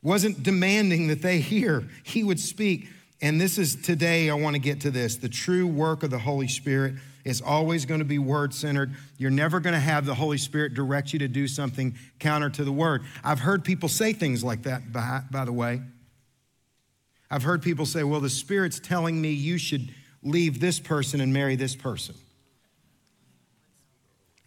wasn't 0.02 0.42
demanding 0.42 1.08
that 1.08 1.22
they 1.22 1.40
hear. 1.40 1.84
He 2.02 2.22
would 2.22 2.40
speak. 2.40 2.88
And 3.20 3.40
this 3.40 3.58
is 3.58 3.74
today, 3.74 4.30
I 4.30 4.34
want 4.34 4.54
to 4.54 4.60
get 4.60 4.82
to 4.82 4.90
this. 4.90 5.16
The 5.16 5.28
true 5.28 5.66
work 5.66 6.02
of 6.04 6.10
the 6.10 6.18
Holy 6.18 6.46
Spirit 6.46 6.94
is 7.24 7.40
always 7.42 7.84
going 7.84 7.98
to 7.98 8.04
be 8.04 8.18
word 8.18 8.54
centered. 8.54 8.94
You're 9.16 9.30
never 9.30 9.58
going 9.58 9.74
to 9.74 9.80
have 9.80 10.06
the 10.06 10.14
Holy 10.14 10.38
Spirit 10.38 10.74
direct 10.74 11.12
you 11.12 11.18
to 11.18 11.28
do 11.28 11.48
something 11.48 11.96
counter 12.20 12.48
to 12.50 12.64
the 12.64 12.72
word. 12.72 13.02
I've 13.24 13.40
heard 13.40 13.64
people 13.64 13.88
say 13.88 14.12
things 14.12 14.44
like 14.44 14.62
that, 14.62 14.92
by, 14.92 15.22
by 15.30 15.44
the 15.44 15.52
way. 15.52 15.82
I've 17.30 17.42
heard 17.42 17.60
people 17.60 17.86
say, 17.86 18.04
well, 18.04 18.20
the 18.20 18.30
Spirit's 18.30 18.78
telling 18.78 19.20
me 19.20 19.30
you 19.32 19.58
should 19.58 19.92
leave 20.22 20.60
this 20.60 20.78
person 20.78 21.20
and 21.20 21.32
marry 21.32 21.56
this 21.56 21.74
person. 21.74 22.14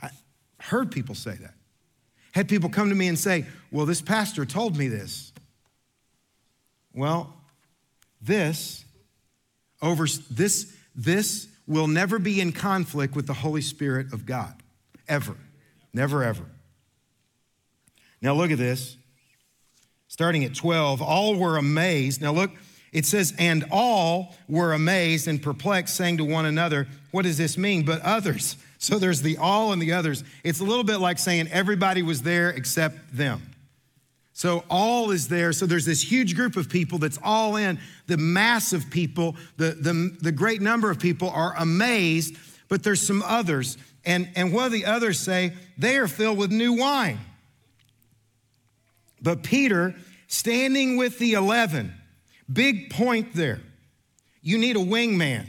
I 0.01 0.09
heard 0.59 0.91
people 0.91 1.13
say 1.13 1.35
that. 1.35 1.53
Had 2.31 2.47
people 2.47 2.69
come 2.69 2.87
to 2.87 2.95
me 2.95 3.09
and 3.09 3.19
say, 3.19 3.45
well, 3.69 3.85
this 3.85 4.01
pastor 4.01 4.45
told 4.45 4.77
me 4.77 4.87
this. 4.87 5.33
Well, 6.93 7.35
this 8.21 8.85
over 9.81 10.05
this 10.29 10.75
this 10.95 11.47
will 11.67 11.87
never 11.87 12.19
be 12.19 12.41
in 12.41 12.51
conflict 12.51 13.15
with 13.15 13.27
the 13.27 13.33
Holy 13.33 13.61
Spirit 13.61 14.13
of 14.13 14.25
God. 14.25 14.53
Ever. 15.07 15.35
Never 15.93 16.23
ever. 16.23 16.45
Now 18.21 18.33
look 18.33 18.51
at 18.51 18.57
this. 18.57 18.97
Starting 20.07 20.43
at 20.43 20.53
12, 20.53 21.01
all 21.01 21.35
were 21.35 21.57
amazed. 21.57 22.21
Now 22.21 22.33
look, 22.33 22.51
it 22.91 23.05
says, 23.05 23.33
and 23.39 23.63
all 23.71 24.35
were 24.49 24.73
amazed 24.73 25.27
and 25.27 25.41
perplexed, 25.41 25.95
saying 25.95 26.17
to 26.17 26.25
one 26.25 26.45
another, 26.45 26.87
What 27.11 27.23
does 27.23 27.37
this 27.37 27.57
mean? 27.57 27.83
But 27.85 28.01
others. 28.01 28.57
So 28.81 28.97
there's 28.97 29.21
the 29.21 29.37
all 29.37 29.73
and 29.73 29.79
the 29.79 29.93
others. 29.93 30.23
It's 30.43 30.59
a 30.59 30.63
little 30.63 30.83
bit 30.83 30.97
like 30.97 31.19
saying 31.19 31.49
everybody 31.51 32.01
was 32.01 32.23
there 32.23 32.49
except 32.49 33.15
them. 33.15 33.50
So 34.33 34.63
all 34.69 35.11
is 35.11 35.27
there. 35.27 35.53
So 35.53 35.65
there's 35.65 35.85
this 35.85 36.01
huge 36.01 36.35
group 36.35 36.55
of 36.55 36.69
people 36.69 36.97
that's 36.97 37.19
all 37.23 37.57
in. 37.57 37.79
The 38.07 38.17
mass 38.17 38.73
of 38.73 38.89
people, 38.89 39.35
the, 39.57 39.71
the, 39.71 40.15
the 40.21 40.31
great 40.31 40.61
number 40.61 40.89
of 40.89 40.99
people 40.99 41.29
are 41.29 41.53
amazed, 41.57 42.37
but 42.69 42.83
there's 42.83 43.05
some 43.05 43.23
others. 43.23 43.77
And, 44.05 44.29
and 44.35 44.53
what 44.53 44.65
do 44.65 44.69
the 44.69 44.85
others 44.85 45.19
say? 45.19 45.53
They 45.77 45.97
are 45.97 46.07
filled 46.07 46.37
with 46.37 46.51
new 46.51 46.73
wine. 46.73 47.19
But 49.21 49.43
Peter, 49.43 49.95
standing 50.27 50.97
with 50.97 51.19
the 51.19 51.33
eleven, 51.33 51.93
Big 52.51 52.89
point 52.89 53.33
there. 53.33 53.61
You 54.41 54.57
need 54.57 54.75
a 54.75 54.79
wingman 54.79 55.47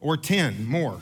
or 0.00 0.16
10 0.16 0.66
more. 0.66 1.00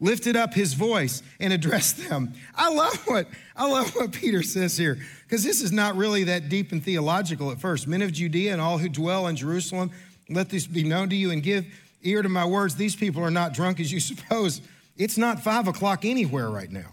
Lifted 0.00 0.34
up 0.34 0.54
his 0.54 0.72
voice 0.72 1.22
and 1.38 1.52
addressed 1.52 2.08
them. 2.08 2.32
I 2.56 2.72
love 2.72 2.96
what 3.06 3.28
I 3.54 3.68
love 3.68 3.94
what 3.94 4.12
Peter 4.12 4.42
says 4.42 4.76
here 4.76 4.98
because 5.24 5.44
this 5.44 5.60
is 5.60 5.72
not 5.72 5.94
really 5.94 6.24
that 6.24 6.48
deep 6.48 6.72
and 6.72 6.82
theological 6.82 7.50
at 7.50 7.60
first. 7.60 7.86
Men 7.86 8.00
of 8.00 8.10
Judea 8.10 8.52
and 8.52 8.60
all 8.62 8.78
who 8.78 8.88
dwell 8.88 9.26
in 9.26 9.36
Jerusalem, 9.36 9.90
let 10.30 10.48
this 10.48 10.66
be 10.66 10.82
known 10.82 11.10
to 11.10 11.16
you 11.16 11.30
and 11.30 11.42
give 11.42 11.66
ear 12.02 12.22
to 12.22 12.30
my 12.30 12.46
words. 12.46 12.76
These 12.76 12.96
people 12.96 13.22
are 13.22 13.30
not 13.30 13.52
drunk 13.52 13.78
as 13.78 13.92
you 13.92 14.00
suppose. 14.00 14.62
It's 14.96 15.18
not 15.18 15.42
five 15.42 15.68
o'clock 15.68 16.04
anywhere 16.04 16.50
right 16.50 16.70
now. 16.70 16.92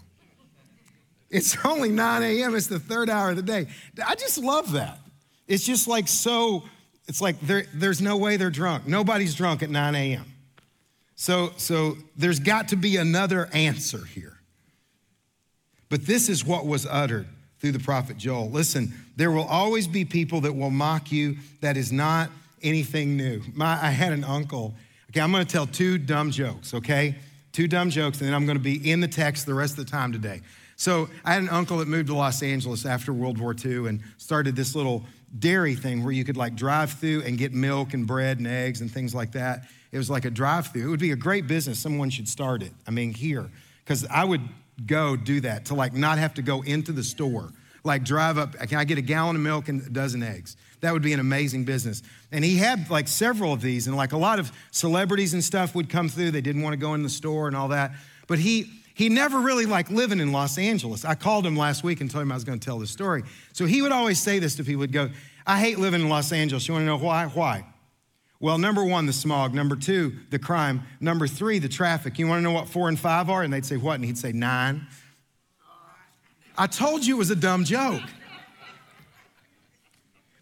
It's 1.30 1.56
only 1.64 1.90
9 1.90 2.22
a.m. 2.22 2.54
It's 2.54 2.68
the 2.68 2.78
third 2.78 3.10
hour 3.10 3.30
of 3.30 3.36
the 3.36 3.42
day. 3.42 3.66
I 4.06 4.14
just 4.14 4.38
love 4.38 4.72
that. 4.72 4.98
It's 5.46 5.64
just 5.64 5.88
like 5.88 6.08
so, 6.08 6.64
it's 7.06 7.20
like 7.20 7.36
there's 7.40 8.00
no 8.00 8.16
way 8.16 8.36
they're 8.36 8.50
drunk. 8.50 8.86
Nobody's 8.86 9.34
drunk 9.34 9.62
at 9.62 9.70
9 9.70 9.94
a.m. 9.94 10.24
So, 11.20 11.50
so 11.56 11.96
there's 12.16 12.38
got 12.38 12.68
to 12.68 12.76
be 12.76 12.96
another 12.96 13.48
answer 13.52 14.04
here. 14.04 14.38
But 15.88 16.06
this 16.06 16.28
is 16.28 16.44
what 16.44 16.64
was 16.64 16.86
uttered 16.86 17.26
through 17.58 17.72
the 17.72 17.80
prophet 17.80 18.18
Joel. 18.18 18.50
Listen, 18.50 18.94
there 19.16 19.32
will 19.32 19.46
always 19.48 19.88
be 19.88 20.04
people 20.04 20.42
that 20.42 20.54
will 20.54 20.70
mock 20.70 21.10
you. 21.10 21.36
That 21.60 21.76
is 21.76 21.90
not 21.90 22.30
anything 22.62 23.16
new. 23.16 23.42
My, 23.52 23.72
I 23.72 23.90
had 23.90 24.12
an 24.12 24.22
uncle. 24.22 24.74
Okay, 25.10 25.20
I'm 25.20 25.32
going 25.32 25.44
to 25.44 25.52
tell 25.52 25.66
two 25.66 25.98
dumb 25.98 26.30
jokes, 26.30 26.72
okay? 26.72 27.16
Two 27.50 27.66
dumb 27.66 27.90
jokes, 27.90 28.20
and 28.20 28.28
then 28.28 28.34
I'm 28.34 28.46
going 28.46 28.58
to 28.58 28.62
be 28.62 28.88
in 28.88 29.00
the 29.00 29.08
text 29.08 29.44
the 29.44 29.54
rest 29.54 29.76
of 29.76 29.86
the 29.86 29.90
time 29.90 30.12
today. 30.12 30.40
So 30.76 31.08
I 31.24 31.32
had 31.32 31.42
an 31.42 31.48
uncle 31.48 31.78
that 31.78 31.88
moved 31.88 32.06
to 32.08 32.14
Los 32.14 32.44
Angeles 32.44 32.86
after 32.86 33.12
World 33.12 33.38
War 33.38 33.56
II 33.64 33.88
and 33.88 34.02
started 34.18 34.54
this 34.54 34.76
little 34.76 35.04
dairy 35.36 35.74
thing 35.74 36.04
where 36.04 36.12
you 36.12 36.24
could 36.24 36.36
like 36.36 36.54
drive 36.54 36.92
through 36.92 37.22
and 37.22 37.36
get 37.36 37.52
milk 37.52 37.92
and 37.92 38.06
bread 38.06 38.38
and 38.38 38.46
eggs 38.46 38.82
and 38.82 38.88
things 38.88 39.16
like 39.16 39.32
that. 39.32 39.64
It 39.90 39.98
was 39.98 40.10
like 40.10 40.24
a 40.24 40.30
drive 40.30 40.68
through. 40.68 40.86
It 40.86 40.90
would 40.90 41.00
be 41.00 41.12
a 41.12 41.16
great 41.16 41.46
business. 41.46 41.78
Someone 41.78 42.10
should 42.10 42.28
start 42.28 42.62
it. 42.62 42.72
I 42.86 42.90
mean, 42.90 43.14
here. 43.14 43.50
Because 43.84 44.06
I 44.06 44.24
would 44.24 44.42
go 44.86 45.16
do 45.16 45.40
that 45.40 45.66
to 45.66 45.74
like 45.74 45.94
not 45.94 46.18
have 46.18 46.34
to 46.34 46.42
go 46.42 46.62
into 46.62 46.92
the 46.92 47.02
store. 47.02 47.52
Like 47.84 48.04
drive 48.04 48.38
up, 48.38 48.54
can 48.54 48.78
I 48.78 48.84
get 48.84 48.98
a 48.98 49.02
gallon 49.02 49.36
of 49.36 49.42
milk 49.42 49.68
and 49.68 49.86
a 49.86 49.90
dozen 49.90 50.22
eggs? 50.22 50.56
That 50.80 50.92
would 50.92 51.02
be 51.02 51.12
an 51.12 51.20
amazing 51.20 51.64
business. 51.64 52.02
And 52.32 52.44
he 52.44 52.56
had 52.56 52.90
like 52.90 53.08
several 53.08 53.52
of 53.52 53.60
these, 53.60 53.86
and 53.86 53.96
like 53.96 54.12
a 54.12 54.18
lot 54.18 54.38
of 54.38 54.52
celebrities 54.70 55.32
and 55.32 55.42
stuff 55.42 55.74
would 55.74 55.88
come 55.88 56.08
through. 56.08 56.32
They 56.32 56.40
didn't 56.40 56.62
want 56.62 56.74
to 56.74 56.76
go 56.76 56.94
in 56.94 57.02
the 57.02 57.08
store 57.08 57.48
and 57.48 57.56
all 57.56 57.68
that. 57.68 57.92
But 58.26 58.38
he 58.38 58.70
he 58.94 59.08
never 59.08 59.38
really 59.40 59.64
liked 59.64 59.92
living 59.92 60.18
in 60.18 60.32
Los 60.32 60.58
Angeles. 60.58 61.04
I 61.04 61.14
called 61.14 61.46
him 61.46 61.56
last 61.56 61.84
week 61.84 62.00
and 62.00 62.10
told 62.10 62.22
him 62.22 62.32
I 62.32 62.34
was 62.34 62.42
going 62.42 62.58
to 62.58 62.64
tell 62.64 62.80
this 62.80 62.90
story. 62.90 63.22
So 63.52 63.64
he 63.64 63.80
would 63.80 63.92
always 63.92 64.20
say 64.20 64.40
this 64.40 64.56
to 64.56 64.64
people. 64.64 64.82
He'd 64.82 64.92
go, 64.92 65.10
I 65.46 65.60
hate 65.60 65.78
living 65.78 66.00
in 66.00 66.08
Los 66.08 66.32
Angeles. 66.32 66.66
You 66.66 66.74
want 66.74 66.82
to 66.82 66.86
know 66.86 66.98
why? 66.98 67.26
Why? 67.26 67.64
Well, 68.40 68.58
number 68.58 68.84
one, 68.84 69.06
the 69.06 69.12
smog. 69.12 69.52
Number 69.52 69.74
two, 69.74 70.16
the 70.30 70.38
crime. 70.38 70.84
Number 71.00 71.26
three, 71.26 71.58
the 71.58 71.68
traffic. 71.68 72.18
You 72.18 72.28
want 72.28 72.38
to 72.38 72.42
know 72.42 72.52
what 72.52 72.68
four 72.68 72.88
and 72.88 72.98
five 72.98 73.28
are? 73.30 73.42
And 73.42 73.52
they'd 73.52 73.66
say, 73.66 73.76
What? 73.76 73.94
And 73.94 74.04
he'd 74.04 74.18
say, 74.18 74.32
Nine. 74.32 74.86
I 76.56 76.66
told 76.66 77.06
you 77.06 77.16
it 77.16 77.18
was 77.18 77.30
a 77.30 77.36
dumb 77.36 77.64
joke. 77.64 78.02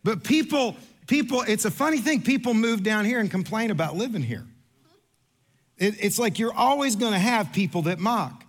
But 0.03 0.25
people, 0.25 0.76
people, 1.07 1.43
it's 1.43 1.65
a 1.65 1.71
funny 1.71 1.99
thing. 1.99 2.23
People 2.23 2.55
move 2.55 2.83
down 2.83 3.05
here 3.05 3.19
and 3.19 3.31
complain 3.31 3.71
about 3.71 3.97
living 3.97 4.23
here. 4.23 4.47
It, 5.79 5.97
it's 6.03 6.19
like 6.19 6.38
you're 6.38 6.55
always 6.55 6.97
going 6.97 7.12
to 7.12 7.19
have 7.19 7.53
people 7.53 7.83
that 7.83 7.99
mock. 7.99 8.45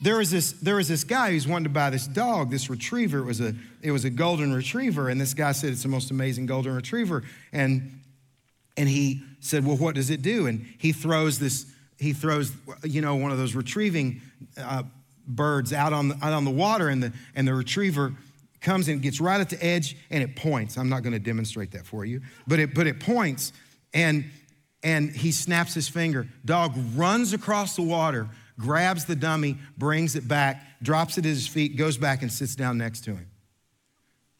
There 0.00 0.18
was 0.18 0.30
this, 0.30 0.52
there 0.52 0.76
was 0.76 0.88
this 0.88 1.04
guy 1.04 1.32
who's 1.32 1.46
wanted 1.46 1.64
to 1.64 1.70
buy 1.70 1.90
this 1.90 2.06
dog, 2.06 2.50
this 2.50 2.70
retriever. 2.70 3.18
It 3.18 3.24
was 3.24 3.40
a, 3.40 3.54
it 3.82 3.90
was 3.90 4.04
a 4.04 4.10
golden 4.10 4.52
retriever, 4.52 5.08
and 5.08 5.20
this 5.20 5.34
guy 5.34 5.52
said 5.52 5.70
it's 5.70 5.82
the 5.82 5.88
most 5.88 6.10
amazing 6.10 6.46
golden 6.46 6.74
retriever. 6.74 7.22
And, 7.52 8.00
and 8.76 8.88
he 8.88 9.22
said, 9.40 9.64
well, 9.64 9.76
what 9.76 9.94
does 9.94 10.10
it 10.10 10.22
do? 10.22 10.46
And 10.46 10.66
he 10.78 10.92
throws 10.92 11.38
this, 11.38 11.66
he 11.98 12.12
throws, 12.12 12.52
you 12.82 13.00
know, 13.00 13.14
one 13.16 13.30
of 13.30 13.38
those 13.38 13.54
retrieving 13.54 14.20
uh, 14.58 14.82
birds 15.26 15.72
out 15.72 15.92
on 15.92 16.08
the, 16.08 16.18
out 16.22 16.32
on 16.32 16.44
the 16.44 16.50
water, 16.50 16.88
and 16.88 17.02
the, 17.02 17.12
and 17.34 17.46
the 17.46 17.54
retriever 17.54 18.14
comes 18.60 18.88
and 18.88 19.02
gets 19.02 19.20
right 19.20 19.40
at 19.40 19.50
the 19.50 19.62
edge, 19.64 19.96
and 20.10 20.22
it 20.22 20.36
points. 20.36 20.76
I'm 20.76 20.88
not 20.88 21.02
going 21.02 21.12
to 21.12 21.18
demonstrate 21.18 21.72
that 21.72 21.86
for 21.86 22.04
you, 22.04 22.22
but 22.46 22.58
it, 22.58 22.74
but 22.74 22.86
it 22.86 23.00
points, 23.00 23.52
and 23.92 24.24
and 24.82 25.10
he 25.10 25.32
snaps 25.32 25.72
his 25.72 25.88
finger. 25.88 26.28
Dog 26.44 26.74
runs 26.94 27.32
across 27.32 27.74
the 27.74 27.82
water, 27.82 28.28
grabs 28.58 29.06
the 29.06 29.16
dummy, 29.16 29.56
brings 29.78 30.14
it 30.14 30.28
back, 30.28 30.62
drops 30.82 31.16
it 31.16 31.24
at 31.24 31.30
his 31.30 31.46
feet, 31.46 31.78
goes 31.78 31.96
back 31.96 32.20
and 32.20 32.30
sits 32.30 32.54
down 32.54 32.76
next 32.76 33.04
to 33.04 33.12
him. 33.12 33.26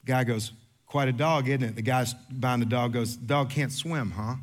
Guy 0.05 0.25
goes, 0.25 0.53
Quite 0.95 1.09
a 1.09 1.13
dog, 1.13 1.49
isn't 1.49 1.65
it? 1.65 1.75
The 1.75 1.83
guy 1.83 2.07
behind 2.39 2.63
the 2.63 2.67
dog 2.67 2.93
goes, 2.93 3.17
Dog 3.17 3.51
can't 3.51 3.73
swim, 3.73 4.13
huh? 4.13 4.37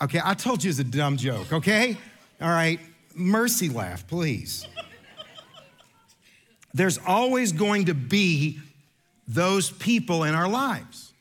Okay, 0.00 0.22
I 0.24 0.32
told 0.32 0.64
you 0.64 0.70
it's 0.70 0.78
a 0.78 0.84
dumb 0.84 1.18
joke, 1.18 1.52
okay? 1.52 1.98
All 2.40 2.48
right, 2.48 2.80
mercy 3.14 3.68
laugh, 3.68 4.06
please. 4.08 4.66
There's 6.72 6.98
always 7.06 7.52
going 7.52 7.84
to 7.84 7.94
be 7.94 8.58
those 9.26 9.70
people 9.70 10.24
in 10.24 10.34
our 10.34 10.48
lives. 10.48 11.12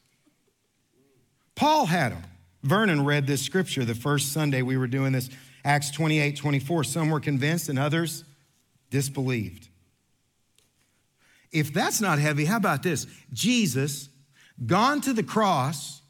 Paul 1.54 1.86
had 1.86 2.14
them. 2.14 2.24
Vernon 2.64 3.04
read 3.04 3.28
this 3.28 3.42
scripture 3.42 3.84
the 3.84 3.94
first 3.94 4.32
Sunday 4.32 4.62
we 4.62 4.78
were 4.78 4.88
doing 4.88 5.12
this, 5.12 5.30
Acts 5.66 5.92
28 5.92 6.38
24. 6.38 6.86
Some 6.86 7.10
were 7.10 7.20
convinced 7.20 7.68
and 7.68 7.78
others 7.78 8.24
disbelieved. 8.90 9.67
If 11.52 11.74
that's 11.74 12.02
not 12.02 12.20
heavy, 12.20 12.46
how 12.46 12.58
about 12.58 12.84
this? 12.84 13.08
Jesus, 13.34 14.10
gone 14.66 15.02
to 15.02 15.14
the 15.14 15.24
cross, 15.24 16.02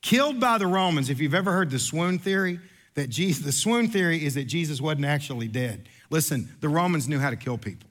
killed 0.00 0.40
by 0.40 0.58
the 0.58 0.66
Romans. 0.66 1.10
If 1.10 1.20
you've 1.20 1.34
ever 1.34 1.52
heard 1.52 1.70
the 1.70 1.78
swoon 1.78 2.18
theory, 2.18 2.58
that 2.94 3.08
Jesus, 3.08 3.44
the 3.44 3.52
swoon 3.52 3.88
theory 3.88 4.24
is 4.24 4.34
that 4.34 4.44
Jesus 4.44 4.80
wasn't 4.80 5.06
actually 5.06 5.48
dead. 5.48 5.88
Listen, 6.10 6.54
the 6.60 6.68
Romans 6.68 7.08
knew 7.08 7.18
how 7.18 7.30
to 7.30 7.36
kill 7.36 7.56
people. 7.56 7.88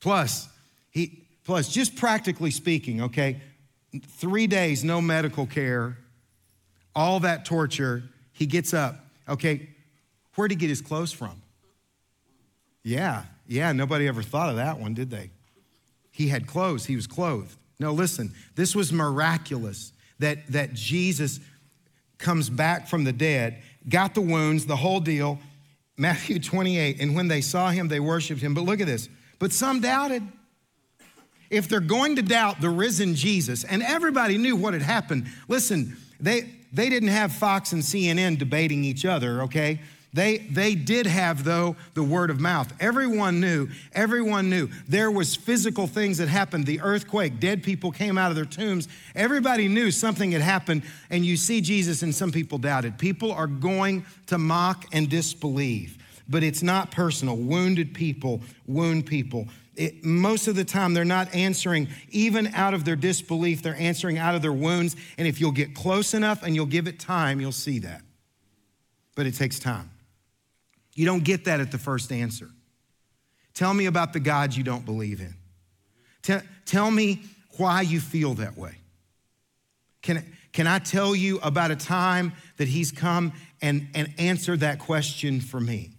Plus, 0.00 0.48
he, 0.90 1.22
plus, 1.44 1.68
just 1.68 1.96
practically 1.96 2.50
speaking, 2.50 3.02
okay, 3.02 3.40
three 4.02 4.46
days, 4.46 4.84
no 4.84 5.00
medical 5.00 5.46
care, 5.46 5.98
all 6.94 7.20
that 7.20 7.44
torture. 7.44 8.02
He 8.32 8.46
gets 8.46 8.74
up. 8.74 9.04
Okay, 9.28 9.68
where'd 10.34 10.50
he 10.50 10.56
get 10.56 10.68
his 10.68 10.80
clothes 10.80 11.12
from? 11.12 11.42
Yeah, 12.82 13.24
yeah, 13.48 13.72
nobody 13.72 14.06
ever 14.06 14.22
thought 14.22 14.50
of 14.50 14.56
that 14.56 14.78
one, 14.78 14.94
did 14.94 15.10
they? 15.10 15.30
He 16.12 16.28
had 16.28 16.46
clothes, 16.46 16.86
he 16.86 16.94
was 16.94 17.06
clothed. 17.06 17.56
No, 17.80 17.92
listen, 17.92 18.32
this 18.54 18.74
was 18.74 18.92
miraculous 18.92 19.92
that, 20.18 20.46
that 20.48 20.74
Jesus 20.74 21.40
comes 22.18 22.50
back 22.50 22.88
from 22.88 23.04
the 23.04 23.12
dead, 23.12 23.62
got 23.88 24.14
the 24.14 24.20
wounds, 24.20 24.66
the 24.66 24.76
whole 24.76 25.00
deal. 25.00 25.38
Matthew 25.96 26.38
28, 26.40 27.00
and 27.00 27.16
when 27.16 27.28
they 27.28 27.40
saw 27.40 27.70
him, 27.70 27.88
they 27.88 28.00
worshiped 28.00 28.40
him. 28.40 28.54
But 28.54 28.62
look 28.62 28.80
at 28.80 28.86
this. 28.86 29.08
But 29.38 29.52
some 29.52 29.80
doubted 29.80 30.22
if 31.50 31.68
they're 31.68 31.80
going 31.80 32.16
to 32.16 32.22
doubt 32.22 32.60
the 32.60 32.70
risen 32.70 33.14
Jesus, 33.14 33.64
and 33.64 33.82
everybody 33.82 34.38
knew 34.38 34.56
what 34.56 34.74
had 34.74 34.82
happened, 34.82 35.26
listen, 35.48 35.96
they, 36.20 36.42
they 36.72 36.88
didn't 36.88 37.08
have 37.08 37.32
Fox 37.32 37.72
and 37.72 37.82
CNN 37.82 38.38
debating 38.38 38.84
each 38.84 39.04
other, 39.04 39.42
okay? 39.42 39.80
They, 40.12 40.38
they 40.38 40.74
did 40.74 41.06
have, 41.06 41.44
though, 41.44 41.76
the 41.94 42.02
word 42.02 42.30
of 42.30 42.40
mouth. 42.40 42.72
Everyone 42.80 43.40
knew, 43.40 43.68
everyone 43.92 44.48
knew. 44.48 44.70
There 44.88 45.10
was 45.10 45.36
physical 45.36 45.86
things 45.86 46.18
that 46.18 46.28
happened, 46.28 46.64
the 46.64 46.80
earthquake, 46.80 47.40
dead 47.40 47.62
people 47.62 47.90
came 47.90 48.16
out 48.16 48.30
of 48.30 48.36
their 48.36 48.46
tombs. 48.46 48.88
Everybody 49.14 49.68
knew 49.68 49.90
something 49.90 50.32
had 50.32 50.40
happened, 50.40 50.82
and 51.10 51.26
you 51.26 51.36
see 51.36 51.60
Jesus, 51.60 52.02
and 52.02 52.14
some 52.14 52.32
people 52.32 52.56
doubted. 52.56 52.98
People 52.98 53.32
are 53.32 53.46
going 53.46 54.06
to 54.26 54.38
mock 54.38 54.86
and 54.92 55.10
disbelieve, 55.10 55.98
but 56.28 56.42
it's 56.42 56.62
not 56.62 56.90
personal. 56.90 57.36
Wounded 57.36 57.92
people 57.92 58.40
wound 58.66 59.04
people 59.04 59.46
it, 59.78 60.04
most 60.04 60.48
of 60.48 60.56
the 60.56 60.64
time 60.64 60.92
they're 60.92 61.04
not 61.04 61.32
answering 61.34 61.88
even 62.10 62.48
out 62.48 62.74
of 62.74 62.84
their 62.84 62.96
disbelief, 62.96 63.62
they're 63.62 63.76
answering 63.76 64.18
out 64.18 64.34
of 64.34 64.42
their 64.42 64.52
wounds. 64.52 64.96
And 65.16 65.28
if 65.28 65.40
you'll 65.40 65.52
get 65.52 65.74
close 65.74 66.14
enough 66.14 66.42
and 66.42 66.54
you'll 66.54 66.66
give 66.66 66.88
it 66.88 66.98
time, 66.98 67.40
you'll 67.40 67.52
see 67.52 67.78
that. 67.80 68.02
But 69.14 69.26
it 69.26 69.36
takes 69.36 69.60
time. 69.60 69.90
You 70.98 71.06
don't 71.06 71.22
get 71.22 71.44
that 71.44 71.60
at 71.60 71.70
the 71.70 71.78
first 71.78 72.10
answer. 72.10 72.50
Tell 73.54 73.72
me 73.72 73.86
about 73.86 74.12
the 74.12 74.18
God 74.18 74.56
you 74.56 74.64
don't 74.64 74.84
believe 74.84 75.20
in. 75.20 75.32
Tell, 76.22 76.42
tell 76.64 76.90
me 76.90 77.22
why 77.56 77.82
you 77.82 78.00
feel 78.00 78.34
that 78.34 78.58
way. 78.58 78.78
Can, 80.02 80.24
can 80.52 80.66
I 80.66 80.80
tell 80.80 81.14
you 81.14 81.38
about 81.38 81.70
a 81.70 81.76
time 81.76 82.32
that 82.56 82.66
He's 82.66 82.90
come 82.90 83.32
and, 83.62 83.86
and 83.94 84.12
answered 84.18 84.58
that 84.58 84.80
question 84.80 85.40
for 85.40 85.60
me? 85.60 85.92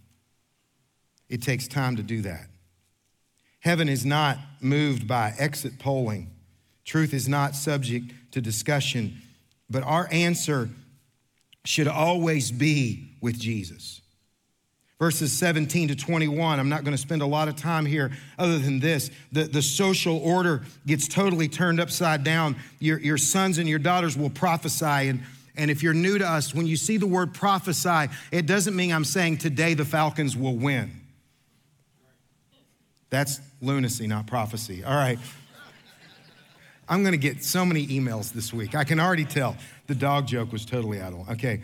It 1.30 1.40
takes 1.40 1.66
time 1.66 1.96
to 1.96 2.02
do 2.02 2.20
that. 2.20 2.48
Heaven 3.60 3.88
is 3.88 4.04
not 4.04 4.36
moved 4.60 5.08
by 5.08 5.32
exit 5.38 5.78
polling. 5.78 6.30
Truth 6.84 7.14
is 7.14 7.26
not 7.26 7.54
subject 7.54 8.12
to 8.32 8.42
discussion, 8.42 9.16
but 9.70 9.82
our 9.82 10.10
answer 10.12 10.68
should 11.64 11.88
always 11.88 12.50
be 12.50 13.16
with 13.22 13.38
Jesus. 13.38 13.99
Verses 15.00 15.32
17 15.32 15.88
to 15.88 15.96
21, 15.96 16.60
I'm 16.60 16.68
not 16.68 16.84
going 16.84 16.94
to 16.94 17.00
spend 17.00 17.22
a 17.22 17.26
lot 17.26 17.48
of 17.48 17.56
time 17.56 17.86
here 17.86 18.12
other 18.38 18.58
than 18.58 18.80
this. 18.80 19.10
The, 19.32 19.44
the 19.44 19.62
social 19.62 20.18
order 20.18 20.60
gets 20.86 21.08
totally 21.08 21.48
turned 21.48 21.80
upside 21.80 22.22
down. 22.22 22.56
Your, 22.80 22.98
your 22.98 23.16
sons 23.16 23.56
and 23.56 23.66
your 23.66 23.78
daughters 23.78 24.18
will 24.18 24.28
prophesy. 24.28 25.08
And, 25.08 25.22
and 25.56 25.70
if 25.70 25.82
you're 25.82 25.94
new 25.94 26.18
to 26.18 26.28
us, 26.28 26.54
when 26.54 26.66
you 26.66 26.76
see 26.76 26.98
the 26.98 27.06
word 27.06 27.32
prophesy, 27.32 28.12
it 28.30 28.44
doesn't 28.44 28.76
mean 28.76 28.92
I'm 28.92 29.06
saying 29.06 29.38
today 29.38 29.72
the 29.72 29.86
Falcons 29.86 30.36
will 30.36 30.56
win. 30.56 30.90
That's 33.08 33.40
lunacy, 33.62 34.06
not 34.06 34.26
prophecy. 34.26 34.84
All 34.84 34.94
right. 34.94 35.18
I'm 36.90 37.02
going 37.02 37.12
to 37.12 37.18
get 37.18 37.42
so 37.42 37.64
many 37.64 37.86
emails 37.86 38.34
this 38.34 38.52
week. 38.52 38.74
I 38.74 38.84
can 38.84 39.00
already 39.00 39.24
tell 39.24 39.56
the 39.86 39.94
dog 39.94 40.26
joke 40.26 40.52
was 40.52 40.66
totally 40.66 41.00
out 41.00 41.14
of 41.14 41.20
line. 41.20 41.30
Okay. 41.30 41.62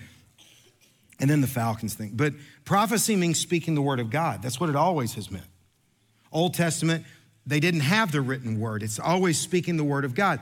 And 1.19 1.31
then 1.31 1.41
the 1.41 1.47
Falcons 1.47 1.95
thing. 1.95 2.13
But 2.15 2.35
prophecy 2.65 3.17
means 3.17 3.39
speaking 3.39 3.75
the 3.75 3.83
word 3.83 4.01
of 4.01 4.11
God. 4.11 4.43
That's 4.43 4.61
what 4.61 4.69
it 4.69 4.77
always 4.77 5.15
has 5.15 5.31
meant. 5.31 5.47
Old 6.31 6.53
Testament, 6.53 7.05
they 7.47 7.61
didn't 7.61 7.81
have 7.81 8.13
the 8.13 8.21
written 8.21 8.59
word. 8.59 8.83
It's 8.83 8.99
always 8.99 9.39
speaking 9.39 9.77
the 9.77 9.85
word 9.85 10.05
of 10.05 10.15
God. 10.15 10.41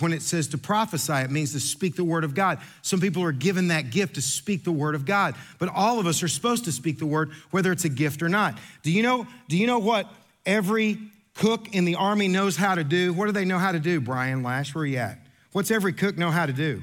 When 0.00 0.12
it 0.12 0.20
says 0.20 0.48
to 0.48 0.58
prophesy, 0.58 1.12
it 1.12 1.30
means 1.30 1.52
to 1.52 1.60
speak 1.60 1.94
the 1.94 2.04
word 2.04 2.24
of 2.24 2.34
God. 2.34 2.58
Some 2.82 3.00
people 3.00 3.22
are 3.22 3.32
given 3.32 3.68
that 3.68 3.90
gift 3.90 4.16
to 4.16 4.22
speak 4.22 4.64
the 4.64 4.72
word 4.72 4.94
of 4.94 5.06
God, 5.06 5.36
but 5.58 5.68
all 5.68 6.00
of 6.00 6.06
us 6.06 6.22
are 6.22 6.28
supposed 6.28 6.64
to 6.64 6.72
speak 6.72 6.98
the 6.98 7.06
word, 7.06 7.30
whether 7.50 7.70
it's 7.70 7.84
a 7.84 7.88
gift 7.88 8.22
or 8.22 8.28
not. 8.28 8.58
Do 8.82 8.90
you 8.90 9.02
know, 9.02 9.26
do 9.48 9.56
you 9.56 9.66
know 9.66 9.78
what 9.78 10.06
every 10.44 10.98
cook 11.34 11.72
in 11.72 11.84
the 11.84 11.94
army 11.94 12.26
knows 12.26 12.56
how 12.56 12.74
to 12.74 12.84
do? 12.84 13.12
What 13.12 13.26
do 13.26 13.32
they 13.32 13.44
know 13.44 13.58
how 13.58 13.72
to 13.72 13.80
do, 13.80 14.00
Brian 14.00 14.42
Lash? 14.42 14.74
Where 14.74 14.82
are 14.82 14.86
you 14.86 14.98
at? 14.98 15.18
What's 15.52 15.70
every 15.70 15.92
cook 15.92 16.18
know 16.18 16.30
how 16.30 16.46
to 16.46 16.52
do? 16.52 16.82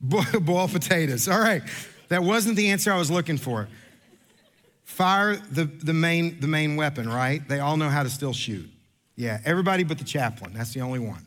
Boil 0.00 0.68
potatoes. 0.68 1.28
All 1.28 1.40
right. 1.40 1.62
That 2.08 2.22
wasn't 2.22 2.56
the 2.56 2.70
answer 2.70 2.92
I 2.92 2.98
was 2.98 3.10
looking 3.10 3.36
for. 3.36 3.68
fire 4.84 5.36
the, 5.36 5.64
the, 5.64 5.92
main, 5.92 6.40
the 6.40 6.46
main 6.46 6.76
weapon, 6.76 7.08
right? 7.08 7.46
They 7.46 7.60
all 7.60 7.76
know 7.76 7.88
how 7.88 8.02
to 8.02 8.10
still 8.10 8.32
shoot. 8.32 8.68
Yeah, 9.16 9.40
everybody 9.44 9.84
but 9.84 9.98
the 9.98 10.04
chaplain. 10.04 10.52
That's 10.54 10.72
the 10.72 10.80
only 10.80 11.00
one. 11.00 11.26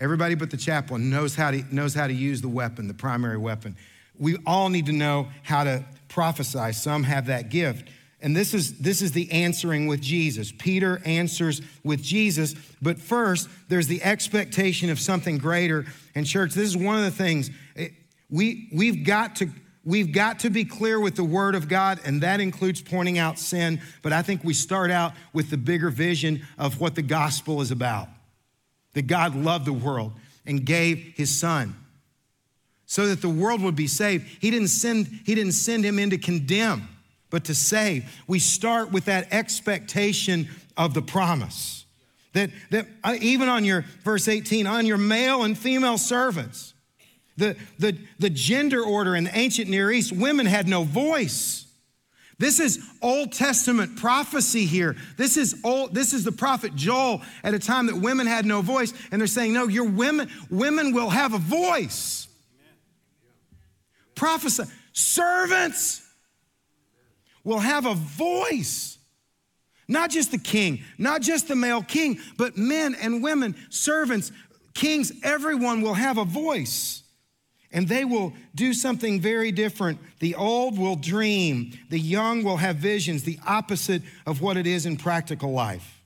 Everybody 0.00 0.36
but 0.36 0.50
the 0.50 0.56
chaplain 0.56 1.10
knows 1.10 1.34
how 1.34 1.50
to, 1.50 1.74
knows 1.74 1.92
how 1.92 2.06
to 2.06 2.12
use 2.12 2.40
the 2.40 2.48
weapon, 2.48 2.86
the 2.86 2.94
primary 2.94 3.36
weapon. 3.36 3.76
We 4.16 4.36
all 4.46 4.68
need 4.68 4.86
to 4.86 4.92
know 4.92 5.28
how 5.42 5.64
to 5.64 5.84
prophesy. 6.08 6.72
Some 6.72 7.02
have 7.02 7.26
that 7.26 7.50
gift. 7.50 7.88
And 8.20 8.36
this 8.36 8.52
is, 8.52 8.78
this 8.78 9.00
is 9.00 9.12
the 9.12 9.30
answering 9.30 9.86
with 9.86 10.00
Jesus. 10.00 10.50
Peter 10.50 11.00
answers 11.04 11.62
with 11.84 12.02
Jesus, 12.02 12.54
but 12.82 12.98
first, 12.98 13.48
there's 13.68 13.86
the 13.86 14.02
expectation 14.02 14.90
of 14.90 14.98
something 14.98 15.38
greater. 15.38 15.86
And, 16.14 16.26
church, 16.26 16.52
this 16.52 16.68
is 16.68 16.76
one 16.76 16.96
of 16.96 17.04
the 17.04 17.12
things 17.12 17.50
eh, 17.76 17.88
we, 18.28 18.68
we've, 18.72 19.04
got 19.04 19.36
to, 19.36 19.48
we've 19.84 20.12
got 20.12 20.40
to 20.40 20.50
be 20.50 20.64
clear 20.64 20.98
with 20.98 21.14
the 21.14 21.24
Word 21.24 21.54
of 21.54 21.68
God, 21.68 22.00
and 22.04 22.20
that 22.22 22.40
includes 22.40 22.82
pointing 22.82 23.18
out 23.18 23.38
sin. 23.38 23.80
But 24.02 24.12
I 24.12 24.22
think 24.22 24.42
we 24.42 24.52
start 24.52 24.90
out 24.90 25.12
with 25.32 25.50
the 25.50 25.56
bigger 25.56 25.90
vision 25.90 26.44
of 26.58 26.80
what 26.80 26.96
the 26.96 27.02
gospel 27.02 27.60
is 27.60 27.70
about 27.70 28.08
that 28.94 29.06
God 29.06 29.36
loved 29.36 29.64
the 29.64 29.72
world 29.72 30.12
and 30.44 30.64
gave 30.64 31.12
His 31.14 31.38
Son 31.38 31.76
so 32.84 33.06
that 33.06 33.20
the 33.20 33.28
world 33.28 33.62
would 33.62 33.76
be 33.76 33.86
saved. 33.86 34.26
He 34.40 34.50
didn't 34.50 34.68
send, 34.68 35.06
he 35.24 35.36
didn't 35.36 35.52
send 35.52 35.84
Him 35.84 36.00
in 36.00 36.10
to 36.10 36.18
condemn 36.18 36.88
but 37.30 37.44
to 37.44 37.54
save. 37.54 38.04
We 38.26 38.38
start 38.38 38.90
with 38.92 39.06
that 39.06 39.32
expectation 39.32 40.48
of 40.76 40.94
the 40.94 41.02
promise. 41.02 41.84
That, 42.32 42.50
that 42.70 42.86
uh, 43.02 43.16
even 43.20 43.48
on 43.48 43.64
your, 43.64 43.84
verse 44.04 44.28
18, 44.28 44.66
on 44.66 44.86
your 44.86 44.98
male 44.98 45.42
and 45.42 45.56
female 45.56 45.98
servants, 45.98 46.74
the, 47.36 47.56
the, 47.78 47.96
the 48.18 48.30
gender 48.30 48.82
order 48.82 49.14
in 49.14 49.24
the 49.24 49.36
ancient 49.36 49.70
Near 49.70 49.90
East, 49.90 50.12
women 50.12 50.46
had 50.46 50.68
no 50.68 50.84
voice. 50.84 51.66
This 52.38 52.60
is 52.60 52.84
Old 53.02 53.32
Testament 53.32 53.96
prophecy 53.96 54.64
here. 54.64 54.96
This 55.16 55.36
is 55.36 55.60
old, 55.64 55.92
this 55.92 56.12
is 56.12 56.22
the 56.22 56.32
prophet 56.32 56.76
Joel 56.76 57.22
at 57.42 57.52
a 57.52 57.58
time 57.58 57.86
that 57.86 57.96
women 57.96 58.28
had 58.28 58.46
no 58.46 58.62
voice, 58.62 58.92
and 59.10 59.20
they're 59.20 59.26
saying, 59.26 59.52
No, 59.52 59.66
your 59.66 59.88
women, 59.88 60.30
women 60.48 60.92
will 60.92 61.10
have 61.10 61.34
a 61.34 61.38
voice. 61.38 62.28
Prophesy. 64.14 64.64
Servants 64.92 66.07
will 67.48 67.58
have 67.58 67.86
a 67.86 67.94
voice. 67.94 68.98
Not 69.88 70.10
just 70.10 70.30
the 70.30 70.38
king, 70.38 70.84
not 70.98 71.22
just 71.22 71.48
the 71.48 71.56
male 71.56 71.82
king, 71.82 72.20
but 72.36 72.58
men 72.58 72.94
and 72.94 73.22
women, 73.22 73.56
servants, 73.70 74.30
kings, 74.74 75.10
everyone 75.22 75.80
will 75.80 75.94
have 75.94 76.18
a 76.18 76.26
voice. 76.26 77.02
And 77.72 77.88
they 77.88 78.04
will 78.04 78.34
do 78.54 78.74
something 78.74 79.18
very 79.20 79.50
different. 79.50 79.98
The 80.20 80.34
old 80.34 80.78
will 80.78 80.96
dream, 80.96 81.72
the 81.88 81.98
young 81.98 82.44
will 82.44 82.58
have 82.58 82.76
visions, 82.76 83.24
the 83.24 83.38
opposite 83.46 84.02
of 84.26 84.42
what 84.42 84.58
it 84.58 84.66
is 84.66 84.84
in 84.84 84.98
practical 84.98 85.50
life. 85.50 86.02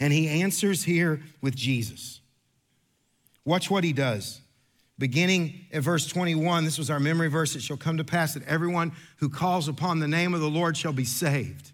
And 0.00 0.12
he 0.12 0.28
answers 0.42 0.82
here 0.82 1.22
with 1.40 1.54
Jesus. 1.54 2.20
Watch 3.44 3.70
what 3.70 3.84
he 3.84 3.92
does. 3.92 4.40
Beginning 4.98 5.66
at 5.72 5.82
verse 5.82 6.06
21, 6.06 6.64
this 6.64 6.78
was 6.78 6.88
our 6.88 7.00
memory 7.00 7.28
verse. 7.28 7.56
It 7.56 7.62
shall 7.62 7.76
come 7.76 7.96
to 7.96 8.04
pass 8.04 8.34
that 8.34 8.46
everyone 8.46 8.92
who 9.16 9.28
calls 9.28 9.68
upon 9.68 9.98
the 9.98 10.08
name 10.08 10.34
of 10.34 10.40
the 10.40 10.48
Lord 10.48 10.76
shall 10.76 10.92
be 10.92 11.04
saved. 11.04 11.72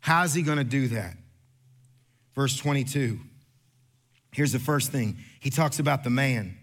How 0.00 0.24
is 0.24 0.34
he 0.34 0.42
going 0.42 0.58
to 0.58 0.64
do 0.64 0.88
that? 0.88 1.16
Verse 2.34 2.56
22. 2.56 3.20
Here's 4.32 4.52
the 4.52 4.58
first 4.58 4.90
thing 4.90 5.18
he 5.40 5.50
talks 5.50 5.78
about 5.78 6.04
the 6.04 6.10
man. 6.10 6.56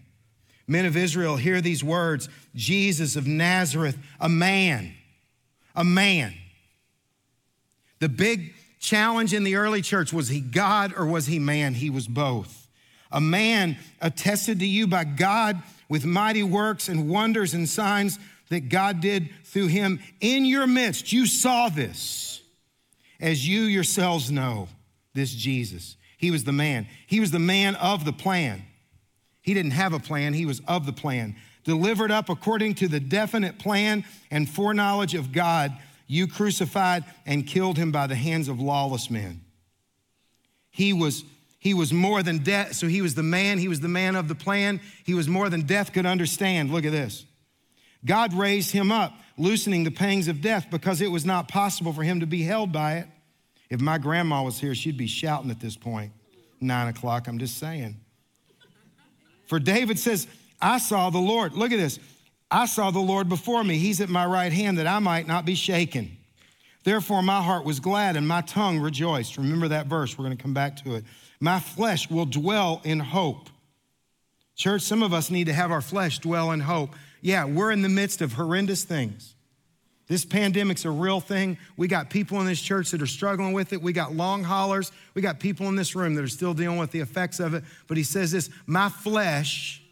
Men 0.68 0.84
of 0.84 0.96
Israel, 0.96 1.36
hear 1.36 1.60
these 1.60 1.82
words 1.82 2.28
Jesus 2.54 3.16
of 3.16 3.26
Nazareth, 3.26 3.96
a 4.20 4.28
man, 4.28 4.92
a 5.74 5.84
man. 5.84 6.34
The 8.00 8.08
big 8.08 8.54
challenge 8.80 9.32
in 9.32 9.44
the 9.44 9.56
early 9.56 9.80
church 9.80 10.12
was 10.12 10.28
he 10.28 10.40
God 10.40 10.92
or 10.96 11.06
was 11.06 11.26
he 11.26 11.38
man? 11.38 11.74
He 11.74 11.88
was 11.88 12.06
both. 12.06 12.68
A 13.10 13.20
man 13.20 13.78
attested 14.00 14.58
to 14.58 14.66
you 14.66 14.86
by 14.86 15.04
God 15.04 15.62
with 15.88 16.04
mighty 16.04 16.42
works 16.42 16.88
and 16.88 17.08
wonders 17.08 17.54
and 17.54 17.68
signs 17.68 18.18
that 18.48 18.68
God 18.68 19.00
did 19.00 19.30
through 19.44 19.68
him 19.68 20.00
in 20.20 20.44
your 20.44 20.66
midst. 20.66 21.12
You 21.12 21.26
saw 21.26 21.68
this, 21.68 22.40
as 23.20 23.46
you 23.48 23.62
yourselves 23.62 24.30
know, 24.30 24.68
this 25.14 25.32
Jesus. 25.32 25.96
He 26.18 26.30
was 26.30 26.44
the 26.44 26.52
man. 26.52 26.86
He 27.06 27.20
was 27.20 27.30
the 27.30 27.38
man 27.38 27.74
of 27.76 28.04
the 28.04 28.12
plan. 28.12 28.62
He 29.42 29.54
didn't 29.54 29.72
have 29.72 29.92
a 29.92 30.00
plan, 30.00 30.32
he 30.34 30.46
was 30.46 30.60
of 30.66 30.86
the 30.86 30.92
plan. 30.92 31.36
Delivered 31.64 32.10
up 32.10 32.28
according 32.28 32.74
to 32.76 32.88
the 32.88 33.00
definite 33.00 33.58
plan 33.58 34.04
and 34.30 34.48
foreknowledge 34.48 35.14
of 35.14 35.32
God, 35.32 35.76
you 36.06 36.28
crucified 36.28 37.04
and 37.24 37.46
killed 37.46 37.76
him 37.76 37.90
by 37.90 38.06
the 38.06 38.14
hands 38.14 38.48
of 38.48 38.60
lawless 38.60 39.10
men. 39.10 39.40
He 40.70 40.92
was 40.92 41.24
he 41.66 41.74
was 41.74 41.92
more 41.92 42.22
than 42.22 42.38
death. 42.38 42.76
So 42.76 42.86
he 42.86 43.02
was 43.02 43.16
the 43.16 43.24
man, 43.24 43.58
he 43.58 43.66
was 43.66 43.80
the 43.80 43.88
man 43.88 44.14
of 44.14 44.28
the 44.28 44.36
plan. 44.36 44.80
He 45.04 45.14
was 45.14 45.26
more 45.26 45.50
than 45.50 45.62
death 45.62 45.92
could 45.92 46.06
understand. 46.06 46.70
Look 46.70 46.84
at 46.84 46.92
this. 46.92 47.24
God 48.04 48.32
raised 48.34 48.70
him 48.70 48.92
up, 48.92 49.12
loosening 49.36 49.82
the 49.82 49.90
pangs 49.90 50.28
of 50.28 50.40
death 50.40 50.68
because 50.70 51.00
it 51.00 51.10
was 51.10 51.24
not 51.24 51.48
possible 51.48 51.92
for 51.92 52.04
him 52.04 52.20
to 52.20 52.26
be 52.26 52.44
held 52.44 52.70
by 52.70 52.98
it. 52.98 53.08
If 53.68 53.80
my 53.80 53.98
grandma 53.98 54.44
was 54.44 54.60
here, 54.60 54.76
she'd 54.76 54.96
be 54.96 55.08
shouting 55.08 55.50
at 55.50 55.58
this 55.58 55.76
point. 55.76 56.12
Nine 56.60 56.86
o'clock, 56.86 57.26
I'm 57.26 57.40
just 57.40 57.58
saying. 57.58 57.96
For 59.46 59.58
David 59.58 59.98
says, 59.98 60.28
I 60.62 60.78
saw 60.78 61.10
the 61.10 61.18
Lord. 61.18 61.54
Look 61.54 61.72
at 61.72 61.78
this. 61.78 61.98
I 62.48 62.66
saw 62.66 62.92
the 62.92 63.00
Lord 63.00 63.28
before 63.28 63.64
me. 63.64 63.76
He's 63.78 64.00
at 64.00 64.08
my 64.08 64.24
right 64.24 64.52
hand 64.52 64.78
that 64.78 64.86
I 64.86 65.00
might 65.00 65.26
not 65.26 65.44
be 65.44 65.56
shaken. 65.56 66.16
Therefore, 66.84 67.22
my 67.22 67.42
heart 67.42 67.64
was 67.64 67.80
glad 67.80 68.14
and 68.14 68.28
my 68.28 68.42
tongue 68.42 68.78
rejoiced. 68.78 69.36
Remember 69.36 69.66
that 69.66 69.88
verse. 69.88 70.16
We're 70.16 70.26
going 70.26 70.36
to 70.36 70.42
come 70.42 70.54
back 70.54 70.76
to 70.84 70.94
it. 70.94 71.04
My 71.40 71.60
flesh 71.60 72.10
will 72.10 72.26
dwell 72.26 72.80
in 72.84 73.00
hope. 73.00 73.50
Church, 74.54 74.82
some 74.82 75.02
of 75.02 75.12
us 75.12 75.30
need 75.30 75.44
to 75.44 75.52
have 75.52 75.70
our 75.70 75.82
flesh 75.82 76.18
dwell 76.18 76.50
in 76.52 76.60
hope. 76.60 76.94
Yeah, 77.20 77.44
we're 77.44 77.70
in 77.70 77.82
the 77.82 77.88
midst 77.88 78.22
of 78.22 78.32
horrendous 78.32 78.84
things. 78.84 79.34
This 80.08 80.24
pandemic's 80.24 80.84
a 80.84 80.90
real 80.90 81.20
thing. 81.20 81.58
We 81.76 81.88
got 81.88 82.10
people 82.10 82.40
in 82.40 82.46
this 82.46 82.60
church 82.60 82.92
that 82.92 83.02
are 83.02 83.06
struggling 83.06 83.52
with 83.52 83.72
it. 83.72 83.82
We 83.82 83.92
got 83.92 84.14
long 84.14 84.44
haulers. 84.44 84.92
We 85.14 85.22
got 85.22 85.40
people 85.40 85.68
in 85.68 85.74
this 85.74 85.96
room 85.96 86.14
that 86.14 86.22
are 86.22 86.28
still 86.28 86.54
dealing 86.54 86.78
with 86.78 86.92
the 86.92 87.00
effects 87.00 87.40
of 87.40 87.54
it. 87.54 87.64
But 87.88 87.96
he 87.96 88.04
says 88.04 88.30
this 88.30 88.48
My 88.66 88.88
flesh 88.88 89.82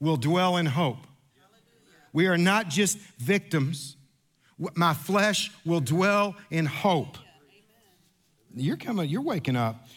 will 0.00 0.16
dwell 0.16 0.58
in 0.58 0.66
hope. 0.66 1.06
We 2.12 2.26
are 2.26 2.38
not 2.38 2.68
just 2.68 2.98
victims. 3.18 3.96
My 4.74 4.94
flesh 4.94 5.50
will 5.64 5.80
dwell 5.80 6.36
in 6.50 6.66
hope. 6.66 7.16
You're 8.54 8.76
coming, 8.76 9.08
you're 9.08 9.22
waking 9.22 9.56
up. 9.56 9.88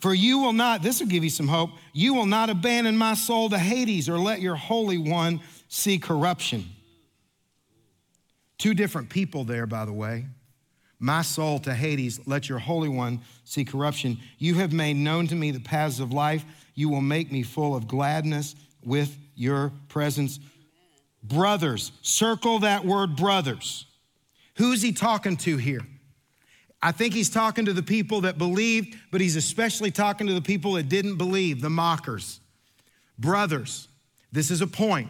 For 0.00 0.14
you 0.14 0.38
will 0.38 0.54
not, 0.54 0.82
this 0.82 1.00
will 1.00 1.08
give 1.08 1.24
you 1.24 1.30
some 1.30 1.48
hope, 1.48 1.70
you 1.92 2.14
will 2.14 2.26
not 2.26 2.48
abandon 2.48 2.96
my 2.96 3.14
soul 3.14 3.50
to 3.50 3.58
Hades 3.58 4.08
or 4.08 4.18
let 4.18 4.40
your 4.40 4.56
Holy 4.56 4.98
One 4.98 5.40
see 5.68 5.98
corruption. 5.98 6.64
Two 8.58 8.74
different 8.74 9.10
people 9.10 9.44
there, 9.44 9.66
by 9.66 9.84
the 9.84 9.92
way. 9.92 10.26
My 10.98 11.22
soul 11.22 11.58
to 11.60 11.74
Hades, 11.74 12.20
let 12.26 12.48
your 12.48 12.58
Holy 12.58 12.88
One 12.88 13.20
see 13.44 13.64
corruption. 13.64 14.18
You 14.38 14.56
have 14.56 14.72
made 14.72 14.96
known 14.96 15.26
to 15.28 15.34
me 15.34 15.50
the 15.50 15.60
paths 15.60 16.00
of 16.00 16.12
life. 16.12 16.44
You 16.74 16.88
will 16.88 17.00
make 17.00 17.30
me 17.30 17.42
full 17.42 17.74
of 17.74 17.86
gladness 17.86 18.54
with 18.84 19.16
your 19.34 19.72
presence. 19.88 20.40
Brothers, 21.22 21.92
circle 22.02 22.60
that 22.60 22.84
word 22.84 23.16
brothers. 23.16 23.86
Who's 24.56 24.82
he 24.82 24.92
talking 24.92 25.36
to 25.38 25.56
here? 25.56 25.80
I 26.82 26.92
think 26.92 27.12
he's 27.12 27.28
talking 27.28 27.66
to 27.66 27.72
the 27.72 27.82
people 27.82 28.22
that 28.22 28.38
believed, 28.38 28.96
but 29.10 29.20
he's 29.20 29.36
especially 29.36 29.90
talking 29.90 30.26
to 30.26 30.32
the 30.32 30.40
people 30.40 30.72
that 30.74 30.88
didn't 30.88 31.16
believe, 31.16 31.60
the 31.60 31.70
mockers. 31.70 32.40
Brothers, 33.18 33.88
this 34.32 34.50
is 34.50 34.62
a 34.62 34.66
point. 34.66 35.08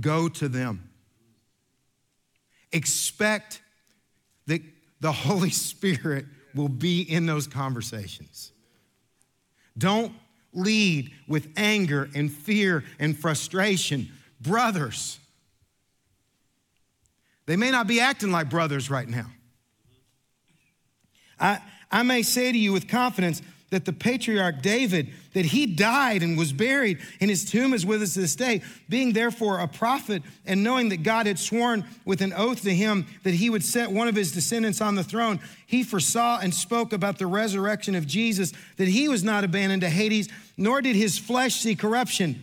Go 0.00 0.28
to 0.28 0.48
them. 0.48 0.88
Expect 2.72 3.60
that 4.46 4.60
the 5.00 5.12
Holy 5.12 5.50
Spirit 5.50 6.26
will 6.54 6.68
be 6.68 7.02
in 7.02 7.26
those 7.26 7.46
conversations. 7.46 8.52
Don't 9.76 10.12
lead 10.52 11.12
with 11.26 11.48
anger 11.56 12.08
and 12.14 12.32
fear 12.32 12.84
and 12.98 13.18
frustration. 13.18 14.10
Brothers, 14.40 15.18
they 17.46 17.56
may 17.56 17.70
not 17.70 17.86
be 17.86 18.00
acting 18.00 18.30
like 18.30 18.50
brothers 18.50 18.88
right 18.88 19.08
now. 19.08 19.26
I, 21.40 21.60
I 21.90 22.02
may 22.02 22.22
say 22.22 22.52
to 22.52 22.58
you 22.58 22.72
with 22.72 22.88
confidence 22.88 23.42
that 23.70 23.84
the 23.84 23.92
patriarch 23.92 24.62
David, 24.62 25.08
that 25.34 25.44
he 25.44 25.66
died 25.66 26.22
and 26.22 26.38
was 26.38 26.52
buried, 26.52 26.98
and 27.20 27.28
his 27.28 27.44
tomb 27.44 27.74
is 27.74 27.84
with 27.84 28.02
us 28.02 28.14
this 28.14 28.34
day, 28.34 28.62
being 28.88 29.12
therefore 29.12 29.58
a 29.58 29.68
prophet, 29.68 30.22
and 30.46 30.64
knowing 30.64 30.88
that 30.88 31.02
God 31.02 31.26
had 31.26 31.38
sworn 31.38 31.84
with 32.06 32.22
an 32.22 32.32
oath 32.32 32.62
to 32.62 32.74
him 32.74 33.06
that 33.24 33.34
he 33.34 33.50
would 33.50 33.62
set 33.62 33.90
one 33.90 34.08
of 34.08 34.14
his 34.14 34.32
descendants 34.32 34.80
on 34.80 34.94
the 34.94 35.04
throne, 35.04 35.38
he 35.66 35.82
foresaw 35.82 36.38
and 36.38 36.54
spoke 36.54 36.94
about 36.94 37.18
the 37.18 37.26
resurrection 37.26 37.94
of 37.94 38.06
Jesus, 38.06 38.52
that 38.78 38.88
he 38.88 39.06
was 39.06 39.22
not 39.22 39.44
abandoned 39.44 39.82
to 39.82 39.90
Hades, 39.90 40.28
nor 40.56 40.80
did 40.80 40.96
his 40.96 41.18
flesh 41.18 41.56
see 41.56 41.76
corruption. 41.76 42.42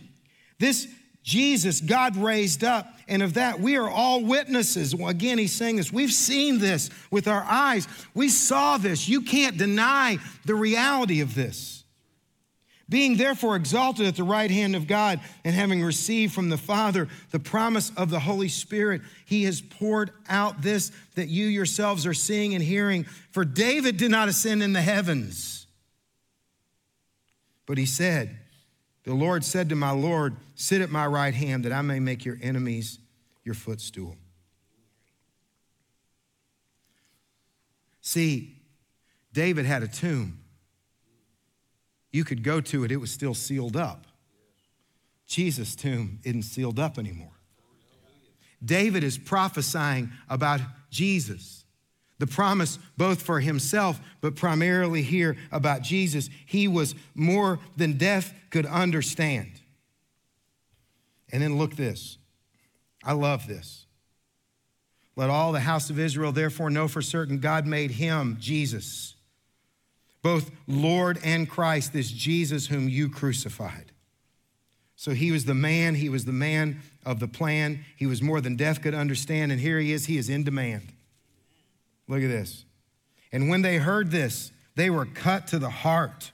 This 0.60 0.86
Jesus, 1.26 1.80
God 1.80 2.16
raised 2.16 2.62
up, 2.62 2.86
and 3.08 3.20
of 3.20 3.34
that 3.34 3.58
we 3.58 3.76
are 3.76 3.90
all 3.90 4.24
witnesses. 4.24 4.94
Well, 4.94 5.08
again, 5.08 5.38
he's 5.38 5.52
saying 5.52 5.74
this. 5.74 5.92
We've 5.92 6.12
seen 6.12 6.60
this 6.60 6.88
with 7.10 7.26
our 7.26 7.42
eyes. 7.42 7.88
We 8.14 8.28
saw 8.28 8.78
this. 8.78 9.08
You 9.08 9.22
can't 9.22 9.58
deny 9.58 10.18
the 10.44 10.54
reality 10.54 11.20
of 11.20 11.34
this. 11.34 11.82
Being 12.88 13.16
therefore 13.16 13.56
exalted 13.56 14.06
at 14.06 14.14
the 14.14 14.22
right 14.22 14.48
hand 14.48 14.76
of 14.76 14.86
God, 14.86 15.18
and 15.44 15.52
having 15.52 15.82
received 15.82 16.32
from 16.32 16.48
the 16.48 16.56
Father 16.56 17.08
the 17.32 17.40
promise 17.40 17.90
of 17.96 18.08
the 18.08 18.20
Holy 18.20 18.48
Spirit, 18.48 19.02
he 19.24 19.42
has 19.42 19.60
poured 19.60 20.12
out 20.28 20.62
this 20.62 20.92
that 21.16 21.26
you 21.26 21.46
yourselves 21.46 22.06
are 22.06 22.14
seeing 22.14 22.54
and 22.54 22.62
hearing. 22.62 23.02
For 23.32 23.44
David 23.44 23.96
did 23.96 24.12
not 24.12 24.28
ascend 24.28 24.62
in 24.62 24.72
the 24.72 24.80
heavens, 24.80 25.66
but 27.66 27.78
he 27.78 27.86
said, 27.86 28.38
the 29.06 29.14
Lord 29.14 29.44
said 29.44 29.68
to 29.68 29.76
my 29.76 29.92
Lord, 29.92 30.36
Sit 30.56 30.80
at 30.80 30.90
my 30.90 31.06
right 31.06 31.32
hand 31.32 31.64
that 31.64 31.72
I 31.72 31.80
may 31.80 32.00
make 32.00 32.24
your 32.24 32.36
enemies 32.42 32.98
your 33.44 33.54
footstool. 33.54 34.16
See, 38.00 38.56
David 39.32 39.64
had 39.64 39.84
a 39.84 39.88
tomb. 39.88 40.40
You 42.10 42.24
could 42.24 42.42
go 42.42 42.60
to 42.60 42.82
it, 42.82 42.90
it 42.90 42.96
was 42.96 43.12
still 43.12 43.34
sealed 43.34 43.76
up. 43.76 44.06
Jesus' 45.26 45.76
tomb 45.76 46.18
isn't 46.24 46.42
sealed 46.42 46.80
up 46.80 46.98
anymore. 46.98 47.30
David 48.64 49.04
is 49.04 49.18
prophesying 49.18 50.10
about 50.28 50.60
Jesus. 50.90 51.64
The 52.18 52.26
promise, 52.26 52.78
both 52.96 53.22
for 53.22 53.40
himself, 53.40 54.00
but 54.20 54.36
primarily 54.36 55.02
here 55.02 55.36
about 55.52 55.82
Jesus, 55.82 56.30
he 56.46 56.66
was 56.66 56.94
more 57.14 57.58
than 57.76 57.98
death 57.98 58.32
could 58.50 58.64
understand. 58.64 59.60
And 61.30 61.42
then 61.42 61.58
look 61.58 61.76
this. 61.76 62.16
I 63.04 63.12
love 63.12 63.46
this. 63.46 63.86
Let 65.14 65.30
all 65.30 65.52
the 65.52 65.60
house 65.60 65.90
of 65.90 65.98
Israel 65.98 66.32
therefore 66.32 66.70
know 66.70 66.88
for 66.88 67.02
certain 67.02 67.38
God 67.38 67.66
made 67.66 67.92
him, 67.92 68.36
Jesus, 68.40 69.14
both 70.22 70.50
Lord 70.66 71.18
and 71.22 71.48
Christ, 71.48 71.92
this 71.92 72.10
Jesus 72.10 72.66
whom 72.66 72.88
you 72.88 73.08
crucified. 73.08 73.92
So 74.96 75.12
he 75.12 75.30
was 75.30 75.44
the 75.44 75.54
man, 75.54 75.94
he 75.94 76.08
was 76.08 76.24
the 76.24 76.32
man 76.32 76.80
of 77.04 77.20
the 77.20 77.28
plan. 77.28 77.84
He 77.96 78.06
was 78.06 78.22
more 78.22 78.40
than 78.40 78.56
death 78.56 78.82
could 78.82 78.94
understand. 78.94 79.52
And 79.52 79.60
here 79.60 79.78
he 79.78 79.92
is, 79.92 80.06
he 80.06 80.16
is 80.16 80.30
in 80.30 80.42
demand. 80.42 80.92
Look 82.08 82.22
at 82.22 82.28
this. 82.28 82.64
And 83.32 83.48
when 83.48 83.62
they 83.62 83.78
heard 83.78 84.10
this, 84.10 84.52
they 84.76 84.90
were 84.90 85.06
cut 85.06 85.48
to 85.48 85.58
the 85.58 85.70
heart 85.70 86.32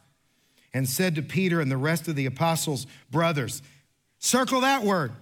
and 0.74 0.88
said 0.88 1.14
to 1.14 1.22
Peter 1.22 1.60
and 1.60 1.70
the 1.70 1.76
rest 1.76 2.08
of 2.08 2.16
the 2.16 2.26
apostles, 2.26 2.86
Brothers, 3.10 3.62
circle 4.18 4.60
that 4.62 4.82
word. 4.82 5.12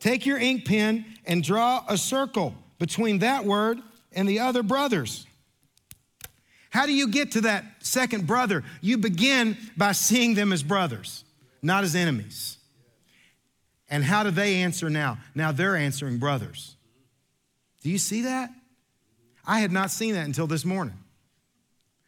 Take 0.00 0.26
your 0.26 0.38
ink 0.38 0.64
pen 0.64 1.04
and 1.26 1.42
draw 1.42 1.84
a 1.88 1.96
circle 1.96 2.54
between 2.78 3.20
that 3.20 3.44
word 3.44 3.78
and 4.12 4.28
the 4.28 4.40
other 4.40 4.62
brothers. 4.62 5.26
How 6.70 6.86
do 6.86 6.92
you 6.92 7.08
get 7.08 7.32
to 7.32 7.42
that 7.42 7.64
second 7.80 8.26
brother? 8.26 8.64
You 8.80 8.98
begin 8.98 9.56
by 9.76 9.92
seeing 9.92 10.34
them 10.34 10.52
as 10.52 10.62
brothers, 10.62 11.22
not 11.62 11.84
as 11.84 11.94
enemies. 11.94 12.56
And 13.90 14.02
how 14.02 14.22
do 14.22 14.30
they 14.30 14.56
answer 14.56 14.88
now? 14.88 15.18
Now 15.34 15.52
they're 15.52 15.76
answering 15.76 16.18
brothers. 16.18 16.76
Do 17.82 17.90
you 17.90 17.98
see 17.98 18.22
that? 18.22 18.50
I 19.44 19.60
had 19.60 19.72
not 19.72 19.90
seen 19.90 20.14
that 20.14 20.24
until 20.24 20.46
this 20.46 20.64
morning. 20.64 20.94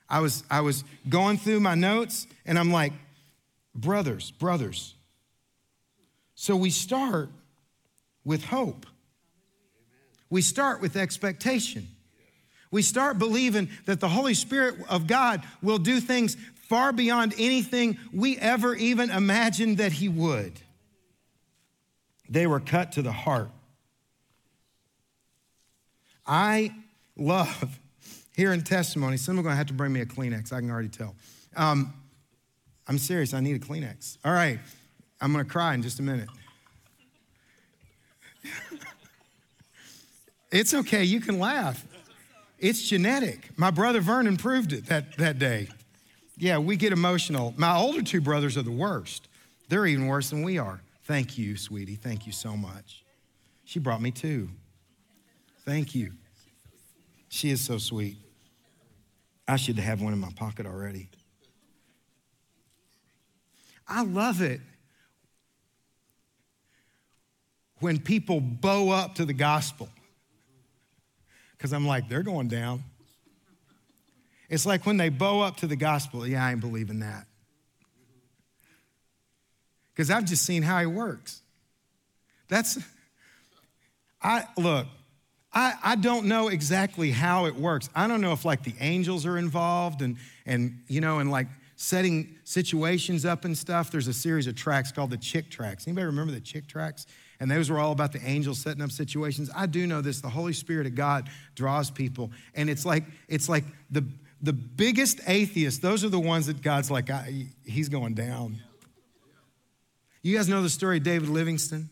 I 0.08 0.20
was, 0.20 0.44
I 0.50 0.60
was 0.60 0.84
going 1.08 1.38
through 1.38 1.60
my 1.60 1.74
notes 1.74 2.26
and 2.46 2.58
I'm 2.58 2.70
like, 2.70 2.92
brothers, 3.74 4.30
brothers. 4.32 4.94
So 6.34 6.56
we 6.56 6.70
start 6.70 7.30
with 8.24 8.44
hope. 8.44 8.86
We 10.30 10.42
start 10.42 10.80
with 10.80 10.96
expectation. 10.96 11.88
We 12.70 12.82
start 12.82 13.18
believing 13.18 13.68
that 13.86 14.00
the 14.00 14.08
Holy 14.08 14.34
Spirit 14.34 14.76
of 14.88 15.06
God 15.06 15.44
will 15.62 15.78
do 15.78 16.00
things 16.00 16.36
far 16.68 16.92
beyond 16.92 17.34
anything 17.38 17.98
we 18.12 18.36
ever 18.38 18.74
even 18.74 19.10
imagined 19.10 19.78
that 19.78 19.92
He 19.92 20.08
would. 20.08 20.52
They 22.28 22.46
were 22.46 22.60
cut 22.60 22.92
to 22.92 23.02
the 23.02 23.12
heart. 23.12 23.50
I 26.26 26.74
love 27.16 27.78
hearing 28.34 28.62
testimony. 28.62 29.16
Some 29.16 29.38
are 29.38 29.42
going 29.42 29.52
to 29.52 29.56
have 29.56 29.68
to 29.68 29.74
bring 29.74 29.92
me 29.92 30.00
a 30.00 30.06
Kleenex. 30.06 30.52
I 30.52 30.60
can 30.60 30.70
already 30.70 30.88
tell. 30.88 31.14
Um, 31.56 31.92
I'm 32.86 32.98
serious. 32.98 33.32
I 33.32 33.40
need 33.40 33.56
a 33.56 33.64
Kleenex. 33.64 34.18
All 34.24 34.32
right. 34.32 34.58
I'm 35.20 35.32
going 35.32 35.44
to 35.44 35.50
cry 35.50 35.74
in 35.74 35.82
just 35.82 36.00
a 36.00 36.02
minute. 36.02 36.28
it's 40.52 40.74
okay. 40.74 41.04
You 41.04 41.20
can 41.20 41.38
laugh. 41.38 41.84
It's 42.58 42.82
genetic. 42.88 43.50
My 43.56 43.70
brother 43.70 44.00
Vernon 44.00 44.36
proved 44.36 44.72
it 44.72 44.86
that, 44.86 45.16
that 45.16 45.38
day. 45.38 45.68
Yeah, 46.36 46.58
we 46.58 46.76
get 46.76 46.92
emotional. 46.92 47.54
My 47.56 47.76
older 47.76 48.02
two 48.02 48.20
brothers 48.20 48.56
are 48.56 48.62
the 48.62 48.70
worst. 48.70 49.28
They're 49.68 49.86
even 49.86 50.06
worse 50.08 50.30
than 50.30 50.42
we 50.42 50.58
are. 50.58 50.80
Thank 51.04 51.38
you, 51.38 51.56
sweetie. 51.56 51.96
Thank 51.96 52.26
you 52.26 52.32
so 52.32 52.56
much. 52.56 53.04
She 53.64 53.78
brought 53.78 54.02
me 54.02 54.10
two. 54.10 54.48
Thank 55.64 55.94
you. 55.94 56.12
She 57.34 57.50
is 57.50 57.60
so 57.60 57.78
sweet. 57.78 58.16
I 59.48 59.56
should 59.56 59.76
have 59.80 60.00
one 60.00 60.12
in 60.12 60.20
my 60.20 60.30
pocket 60.36 60.66
already. 60.66 61.08
I 63.88 64.04
love 64.04 64.40
it 64.40 64.60
when 67.80 67.98
people 67.98 68.38
bow 68.38 68.90
up 68.90 69.16
to 69.16 69.24
the 69.24 69.32
gospel 69.32 69.88
because 71.58 71.72
I'm 71.72 71.88
like, 71.88 72.08
they're 72.08 72.22
going 72.22 72.46
down. 72.46 72.84
It's 74.48 74.64
like 74.64 74.86
when 74.86 74.96
they 74.96 75.08
bow 75.08 75.40
up 75.40 75.56
to 75.56 75.66
the 75.66 75.74
gospel, 75.74 76.24
yeah, 76.24 76.46
I 76.46 76.52
ain't 76.52 76.60
believing 76.60 77.00
that. 77.00 77.26
Because 79.92 80.08
I've 80.08 80.24
just 80.24 80.46
seen 80.46 80.62
how 80.62 80.78
he 80.78 80.86
works. 80.86 81.42
That's, 82.46 82.78
I, 84.22 84.46
look, 84.56 84.86
I, 85.54 85.74
I 85.82 85.96
don't 85.96 86.26
know 86.26 86.48
exactly 86.48 87.10
how 87.10 87.46
it 87.46 87.54
works. 87.54 87.88
I 87.94 88.08
don't 88.08 88.20
know 88.20 88.32
if 88.32 88.44
like 88.44 88.64
the 88.64 88.74
angels 88.80 89.24
are 89.24 89.38
involved 89.38 90.02
and, 90.02 90.16
and 90.46 90.82
you 90.88 91.00
know, 91.00 91.20
and 91.20 91.30
like 91.30 91.46
setting 91.76 92.36
situations 92.44 93.24
up 93.24 93.44
and 93.44 93.56
stuff. 93.56 93.90
There's 93.90 94.08
a 94.08 94.12
series 94.12 94.46
of 94.46 94.56
tracks 94.56 94.90
called 94.90 95.10
the 95.10 95.16
Chick 95.16 95.50
tracts. 95.50 95.86
Anybody 95.86 96.06
remember 96.06 96.32
the 96.32 96.40
Chick 96.40 96.66
tracts? 96.66 97.06
And 97.40 97.50
those 97.50 97.70
were 97.70 97.78
all 97.78 97.92
about 97.92 98.12
the 98.12 98.24
angels 98.24 98.58
setting 98.58 98.82
up 98.82 98.90
situations. 98.90 99.50
I 99.54 99.66
do 99.66 99.86
know 99.86 100.00
this. 100.00 100.20
The 100.20 100.28
Holy 100.28 100.52
Spirit 100.52 100.86
of 100.86 100.94
God 100.94 101.28
draws 101.54 101.90
people. 101.90 102.30
And 102.54 102.70
it's 102.70 102.86
like, 102.86 103.04
it's 103.28 103.48
like 103.48 103.64
the, 103.90 104.04
the 104.40 104.52
biggest 104.52 105.20
atheists, 105.26 105.80
those 105.80 106.04
are 106.04 106.08
the 106.08 106.20
ones 106.20 106.46
that 106.46 106.62
God's 106.62 106.90
like, 106.90 107.10
he's 107.64 107.88
going 107.88 108.14
down. 108.14 108.60
You 110.22 110.36
guys 110.36 110.48
know 110.48 110.62
the 110.62 110.70
story 110.70 110.98
of 110.98 111.02
David 111.02 111.28
Livingstone? 111.28 111.90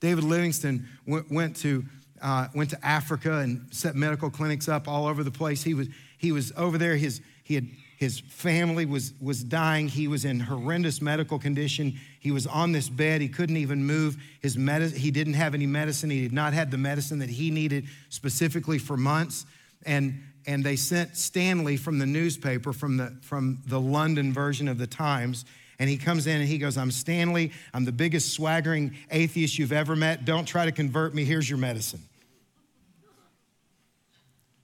David 0.00 0.24
Livingstone 0.24 0.86
went, 1.06 1.30
went 1.30 1.56
to 1.56 1.84
uh, 2.22 2.48
went 2.54 2.70
to 2.70 2.86
Africa 2.86 3.38
and 3.38 3.66
set 3.70 3.94
medical 3.94 4.30
clinics 4.30 4.68
up 4.68 4.88
all 4.88 5.06
over 5.06 5.24
the 5.24 5.30
place. 5.30 5.62
He 5.62 5.74
was, 5.74 5.88
he 6.18 6.32
was 6.32 6.52
over 6.56 6.78
there. 6.78 6.96
His, 6.96 7.20
he 7.42 7.54
had, 7.54 7.68
his 7.96 8.20
family 8.20 8.86
was, 8.86 9.12
was 9.20 9.44
dying. 9.44 9.88
He 9.88 10.08
was 10.08 10.24
in 10.24 10.40
horrendous 10.40 11.02
medical 11.02 11.38
condition. 11.38 11.98
He 12.18 12.30
was 12.30 12.46
on 12.46 12.72
this 12.72 12.88
bed. 12.88 13.20
He 13.20 13.28
couldn't 13.28 13.58
even 13.58 13.84
move. 13.84 14.16
His 14.40 14.56
med- 14.56 14.92
he 14.92 15.10
didn't 15.10 15.34
have 15.34 15.54
any 15.54 15.66
medicine. 15.66 16.10
He 16.10 16.22
had 16.22 16.32
not 16.32 16.52
had 16.52 16.70
the 16.70 16.78
medicine 16.78 17.18
that 17.18 17.30
he 17.30 17.50
needed 17.50 17.86
specifically 18.08 18.78
for 18.78 18.96
months. 18.96 19.44
And, 19.84 20.22
and 20.46 20.64
they 20.64 20.76
sent 20.76 21.16
Stanley 21.16 21.76
from 21.76 21.98
the 21.98 22.06
newspaper, 22.06 22.72
from 22.72 22.96
the, 22.96 23.16
from 23.22 23.62
the 23.66 23.80
London 23.80 24.32
version 24.32 24.68
of 24.68 24.78
the 24.78 24.86
Times, 24.86 25.44
and 25.78 25.88
he 25.88 25.96
comes 25.96 26.26
in 26.26 26.40
and 26.40 26.48
he 26.48 26.58
goes, 26.58 26.76
I'm 26.76 26.90
Stanley. 26.90 27.52
I'm 27.72 27.86
the 27.86 27.92
biggest 27.92 28.34
swaggering 28.34 28.94
atheist 29.10 29.58
you've 29.58 29.72
ever 29.72 29.96
met. 29.96 30.26
Don't 30.26 30.44
try 30.44 30.66
to 30.66 30.72
convert 30.72 31.14
me. 31.14 31.24
Here's 31.24 31.48
your 31.48 31.58
medicine. 31.58 32.02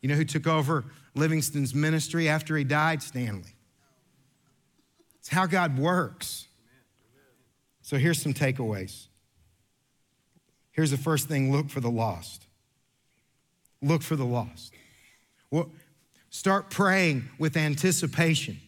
You 0.07 0.13
know 0.13 0.19
who 0.19 0.25
took 0.25 0.47
over 0.47 0.85
Livingstone's 1.17 1.75
ministry 1.75 2.29
after 2.29 2.57
he 2.57 2.63
died? 2.63 3.03
Stanley. 3.03 3.57
It's 5.19 5.27
how 5.27 5.47
God 5.47 5.81
works. 5.81 6.47
So 7.83 7.97
here's 7.97 8.23
some 8.23 8.33
takeaways. 8.33 9.09
Here's 10.71 10.93
the 10.93 10.97
first 10.97 11.27
thing 11.27 11.51
look 11.51 11.71
for 11.71 11.81
the 11.81 11.91
lost. 11.91 12.47
Look 13.83 14.01
for 14.01 14.15
the 14.15 14.25
lost. 14.25 14.73
Well, 15.51 15.73
start 16.31 16.71
praying 16.71 17.29
with 17.41 17.57
anticipation 17.57 18.61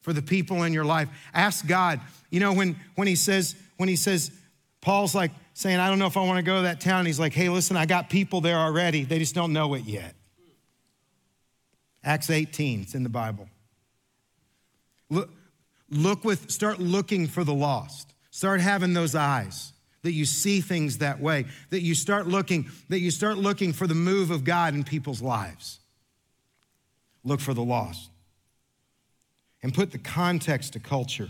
for 0.00 0.12
the 0.12 0.20
people 0.20 0.64
in 0.64 0.72
your 0.72 0.84
life. 0.84 1.08
Ask 1.32 1.64
God, 1.68 2.00
you 2.28 2.40
know, 2.40 2.52
when, 2.52 2.74
when 2.96 3.06
he 3.06 3.14
says, 3.14 3.54
when 3.76 3.88
he 3.88 3.94
says, 3.94 4.32
Paul's 4.80 5.14
like 5.14 5.30
saying, 5.54 5.78
I 5.78 5.88
don't 5.88 6.00
know 6.00 6.08
if 6.08 6.16
I 6.16 6.24
want 6.24 6.38
to 6.38 6.42
go 6.42 6.56
to 6.56 6.62
that 6.62 6.80
town. 6.80 7.06
He's 7.06 7.20
like, 7.20 7.34
hey, 7.34 7.50
listen, 7.50 7.76
I 7.76 7.86
got 7.86 8.10
people 8.10 8.40
there 8.40 8.58
already. 8.58 9.04
They 9.04 9.20
just 9.20 9.36
don't 9.36 9.52
know 9.52 9.72
it 9.74 9.84
yet. 9.84 10.16
Acts 12.06 12.30
18, 12.30 12.82
it's 12.82 12.94
in 12.94 13.02
the 13.02 13.08
Bible. 13.08 13.48
Look, 15.10 15.28
look 15.90 16.24
with, 16.24 16.50
start 16.50 16.78
looking 16.78 17.26
for 17.26 17.42
the 17.42 17.52
lost. 17.52 18.14
Start 18.30 18.60
having 18.60 18.94
those 18.94 19.14
eyes. 19.14 19.72
that 20.02 20.12
you 20.12 20.24
see 20.24 20.60
things 20.60 20.98
that 20.98 21.20
way, 21.20 21.46
that 21.70 21.82
you 21.82 21.92
start 21.92 22.28
looking, 22.28 22.70
that 22.90 23.00
you 23.00 23.10
start 23.10 23.38
looking 23.38 23.72
for 23.72 23.88
the 23.88 23.94
move 23.94 24.30
of 24.30 24.44
God 24.44 24.72
in 24.72 24.84
people's 24.84 25.20
lives. 25.20 25.80
Look 27.24 27.40
for 27.40 27.52
the 27.52 27.64
lost. 27.64 28.08
And 29.64 29.74
put 29.74 29.90
the 29.90 29.98
context 29.98 30.74
to 30.74 30.78
culture. 30.78 31.28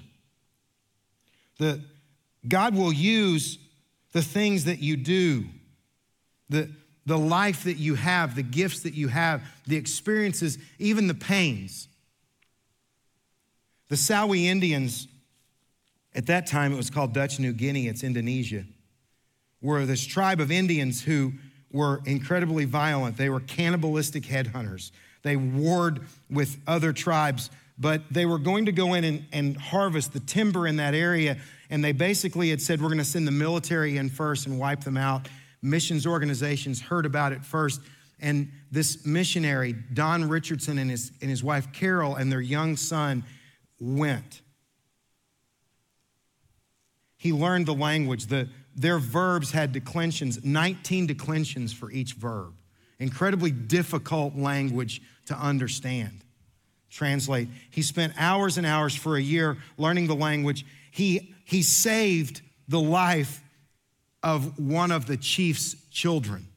The, 1.59 1.81
God 2.47 2.75
will 2.75 2.93
use 2.93 3.59
the 4.13 4.21
things 4.21 4.65
that 4.67 4.81
you 4.81 4.99
do, 4.99 5.47
the, 6.51 6.71
the 7.07 7.17
life 7.17 7.65
that 7.65 7.77
you 7.77 7.95
have, 7.95 8.35
the 8.35 8.43
gifts 8.43 8.81
that 8.81 8.95
you 8.95 9.09
have, 9.09 9.43
the 9.67 9.77
experiences, 9.77 10.59
even 10.79 11.07
the 11.07 11.15
pains. 11.15 11.89
The 13.89 13.97
Sawi 13.97 14.45
Indians, 14.47 15.07
at 16.15 16.27
that 16.27 16.49
time 16.49 16.73
it 16.73 16.77
was 16.77 16.91
called 16.91 17.15
Dutch 17.15 17.39
New 17.39 17.53
Guinea, 17.53 17.87
it's 17.87 18.03
Indonesia, 18.03 18.65
were 19.63 19.87
this 19.87 20.05
tribe 20.05 20.41
of 20.41 20.51
Indians 20.51 21.03
who 21.03 21.33
were 21.73 22.01
incredibly 22.05 22.65
violent. 22.65 23.17
They 23.17 23.31
were 23.31 23.41
cannibalistic 23.41 24.25
headhunters. 24.25 24.91
They 25.23 25.37
warred 25.37 26.01
with 26.29 26.59
other 26.67 26.93
tribes, 26.93 27.51
but 27.79 28.03
they 28.11 28.27
were 28.27 28.39
going 28.39 28.67
to 28.67 28.73
go 28.73 28.95
in 28.95 29.05
and, 29.05 29.25
and 29.33 29.57
harvest 29.57 30.13
the 30.13 30.21
timber 30.21 30.67
in 30.67 30.77
that 30.77 30.95
area. 30.95 31.37
And 31.71 31.85
they 31.85 31.93
basically 31.93 32.51
had 32.51 32.61
said, 32.61 32.81
We're 32.81 32.89
going 32.89 32.99
to 32.99 33.05
send 33.05 33.27
the 33.27 33.33
military 33.33 33.97
in 33.97 34.09
first 34.09 34.47
and 34.47 34.59
wipe 34.59 34.85
them 34.85 34.97
out 34.97 35.29
missions 35.67 36.07
organizations 36.07 36.81
heard 36.81 37.05
about 37.05 37.33
it 37.33 37.45
first. 37.45 37.81
And 38.21 38.51
this 38.71 39.05
missionary, 39.05 39.75
Don 39.93 40.29
Richardson, 40.29 40.79
and 40.79 40.91
his, 40.91 41.13
and 41.21 41.29
his 41.29 41.45
wife 41.45 41.73
Carol, 41.73 42.15
and 42.15 42.33
their 42.33 42.41
young 42.41 42.77
son 42.77 43.25
went. 43.79 44.41
He 47.17 47.33
learned 47.33 47.67
the 47.67 47.75
language. 47.75 48.27
The, 48.27 48.49
their 48.75 48.99
verbs 48.99 49.51
had 49.51 49.73
declensions, 49.73 50.45
19 50.45 51.07
declensions 51.07 51.73
for 51.73 51.91
each 51.91 52.15
verb. 52.15 52.55
Incredibly 52.99 53.51
difficult 53.51 54.37
language 54.37 55.03
to 55.27 55.35
understand. 55.35 56.25
Translate. 56.89 57.49
He 57.71 57.83
spent 57.83 58.15
hours 58.17 58.57
and 58.57 58.67
hours 58.67 58.95
for 58.95 59.17
a 59.17 59.21
year 59.21 59.59
learning 59.77 60.07
the 60.07 60.15
language. 60.15 60.65
He, 60.91 61.35
he 61.45 61.63
saved 61.63 62.41
the 62.69 62.81
life 62.81 63.43
of 64.27 64.59
one 64.59 64.91
of 64.91 65.07
the 65.07 65.17
chief's 65.17 65.77
children. 65.89 66.49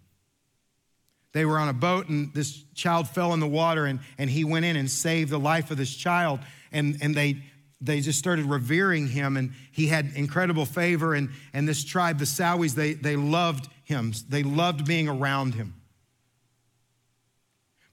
They 1.33 1.45
were 1.45 1.59
on 1.59 1.69
a 1.69 1.73
boat, 1.73 2.09
and 2.09 2.33
this 2.33 2.63
child 2.73 3.07
fell 3.07 3.31
in 3.35 3.39
the 3.39 3.47
water, 3.47 3.85
and, 3.85 3.99
and 4.17 4.27
he 4.27 4.43
went 4.43 4.65
in 4.65 4.75
and 4.75 4.89
saved 4.89 5.29
the 5.29 5.37
life 5.37 5.69
of 5.69 5.77
this 5.77 5.95
child. 5.95 6.39
And, 6.71 6.97
and 6.99 7.13
they, 7.13 7.43
they 7.79 8.01
just 8.01 8.17
started 8.17 8.45
revering 8.45 9.05
him, 9.05 9.37
and 9.37 9.53
he 9.71 9.85
had 9.85 10.13
incredible 10.15 10.65
favor. 10.65 11.13
And, 11.13 11.29
and 11.53 11.67
this 11.67 11.83
tribe, 11.83 12.17
the 12.17 12.25
Sawis, 12.25 12.73
they, 12.73 12.93
they 12.93 13.15
loved 13.15 13.69
him, 13.83 14.13
they 14.27 14.41
loved 14.41 14.87
being 14.87 15.07
around 15.07 15.53
him. 15.53 15.75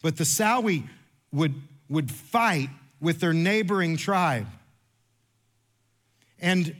But 0.01 0.17
the 0.17 0.25
Sawi 0.25 0.89
would, 1.33 1.55
would 1.91 2.11
fight 2.11 2.71
with 2.99 3.21
their 3.21 3.35
neighboring 3.35 3.99
tribe. 3.99 4.47
And 6.41 6.75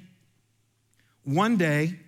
one 1.25 1.59
day, 1.59 1.99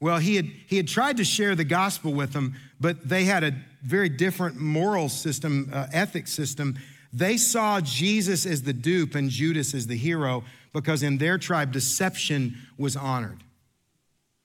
well, 0.00 0.18
he 0.18 0.36
had, 0.36 0.46
he 0.66 0.76
had 0.76 0.88
tried 0.88 1.18
to 1.18 1.24
share 1.24 1.54
the 1.54 1.64
gospel 1.64 2.12
with 2.12 2.32
them, 2.32 2.54
but 2.80 3.06
they 3.06 3.24
had 3.24 3.44
a 3.44 3.54
very 3.82 4.08
different 4.08 4.56
moral 4.56 5.08
system, 5.08 5.70
uh, 5.72 5.86
ethic 5.92 6.26
system. 6.26 6.78
They 7.12 7.36
saw 7.36 7.80
Jesus 7.80 8.46
as 8.46 8.62
the 8.62 8.72
dupe 8.72 9.14
and 9.14 9.28
Judas 9.28 9.74
as 9.74 9.86
the 9.86 9.96
hero 9.96 10.44
because 10.72 11.02
in 11.02 11.18
their 11.18 11.36
tribe, 11.36 11.72
deception 11.72 12.56
was 12.78 12.96
honored. 12.96 13.42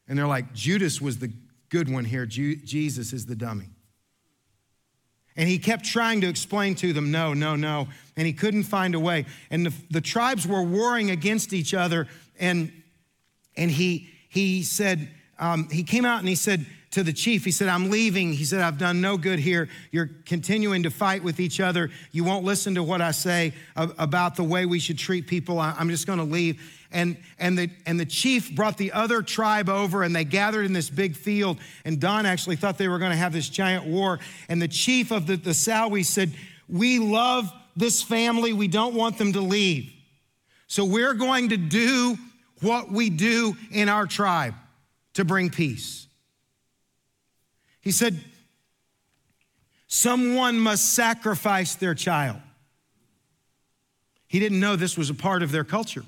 And 0.07 0.17
they're 0.17 0.27
like, 0.27 0.53
Judas 0.53 1.01
was 1.01 1.19
the 1.19 1.31
good 1.69 1.89
one 1.91 2.05
here, 2.05 2.25
Ju- 2.25 2.57
Jesus 2.57 3.13
is 3.13 3.25
the 3.25 3.35
dummy. 3.35 3.69
And 5.37 5.49
he 5.49 5.57
kept 5.57 5.83
trying 5.83 6.21
to 6.21 6.27
explain 6.27 6.75
to 6.75 6.93
them, 6.93 7.11
no, 7.11 7.33
no, 7.33 7.55
no. 7.55 7.87
And 8.15 8.25
he 8.25 8.31
couldn't 8.31 8.63
find 8.63 8.95
a 8.95 8.99
way. 8.99 9.25
And 9.51 9.65
the, 9.65 9.73
the 9.91 10.01
tribes 10.01 10.47
were 10.47 10.63
warring 10.63 11.11
against 11.11 11.51
each 11.51 11.73
other. 11.73 12.07
And, 12.39 12.71
and 13.57 13.69
he, 13.69 14.09
he 14.29 14.63
said, 14.63 15.09
um, 15.39 15.69
he 15.69 15.83
came 15.83 16.05
out 16.05 16.19
and 16.19 16.27
he 16.27 16.35
said 16.35 16.65
to 16.91 17.03
the 17.03 17.11
chief, 17.11 17.43
he 17.43 17.51
said, 17.51 17.67
I'm 17.67 17.89
leaving. 17.89 18.31
He 18.31 18.45
said, 18.45 18.61
I've 18.61 18.77
done 18.77 19.01
no 19.01 19.17
good 19.17 19.37
here. 19.37 19.67
You're 19.91 20.09
continuing 20.25 20.83
to 20.83 20.89
fight 20.89 21.23
with 21.23 21.41
each 21.41 21.59
other. 21.59 21.91
You 22.13 22.23
won't 22.23 22.45
listen 22.45 22.75
to 22.75 22.83
what 22.83 23.01
I 23.01 23.11
say 23.11 23.53
about 23.75 24.37
the 24.37 24.45
way 24.45 24.65
we 24.65 24.79
should 24.79 24.97
treat 24.97 25.27
people. 25.27 25.59
I'm 25.59 25.89
just 25.89 26.07
going 26.07 26.19
to 26.19 26.25
leave. 26.25 26.61
And, 26.93 27.17
and, 27.37 27.57
the, 27.57 27.69
and 27.85 27.99
the 27.99 28.05
chief 28.05 28.55
brought 28.55 28.77
the 28.77 28.93
other 28.93 29.21
tribe 29.21 29.67
over 29.67 30.03
and 30.03 30.15
they 30.15 30.23
gathered 30.23 30.65
in 30.65 30.71
this 30.71 30.89
big 30.89 31.17
field. 31.17 31.57
And 31.83 31.99
Don 31.99 32.25
actually 32.25 32.55
thought 32.55 32.77
they 32.77 32.87
were 32.87 32.99
going 32.99 33.11
to 33.11 33.17
have 33.17 33.33
this 33.33 33.49
giant 33.49 33.85
war. 33.85 34.19
And 34.47 34.61
the 34.61 34.69
chief 34.69 35.11
of 35.11 35.27
the, 35.27 35.35
the 35.35 35.51
Sawi 35.51 36.05
said, 36.05 36.33
We 36.69 36.99
love 36.99 37.51
this 37.75 38.01
family. 38.01 38.53
We 38.53 38.69
don't 38.69 38.95
want 38.95 39.17
them 39.17 39.33
to 39.33 39.41
leave. 39.41 39.91
So 40.67 40.85
we're 40.85 41.13
going 41.13 41.49
to 41.49 41.57
do 41.57 42.17
what 42.61 42.89
we 42.89 43.09
do 43.09 43.57
in 43.71 43.89
our 43.89 44.07
tribe 44.07 44.53
to 45.15 45.25
bring 45.25 45.49
peace. 45.49 46.07
He 47.81 47.91
said, 47.91 48.19
Someone 49.87 50.59
must 50.59 50.93
sacrifice 50.93 51.75
their 51.75 51.95
child. 51.95 52.37
He 54.27 54.39
didn't 54.39 54.59
know 54.59 54.75
this 54.75 54.97
was 54.97 55.09
a 55.09 55.13
part 55.13 55.41
of 55.41 55.51
their 55.51 55.63
culture. 55.63 56.03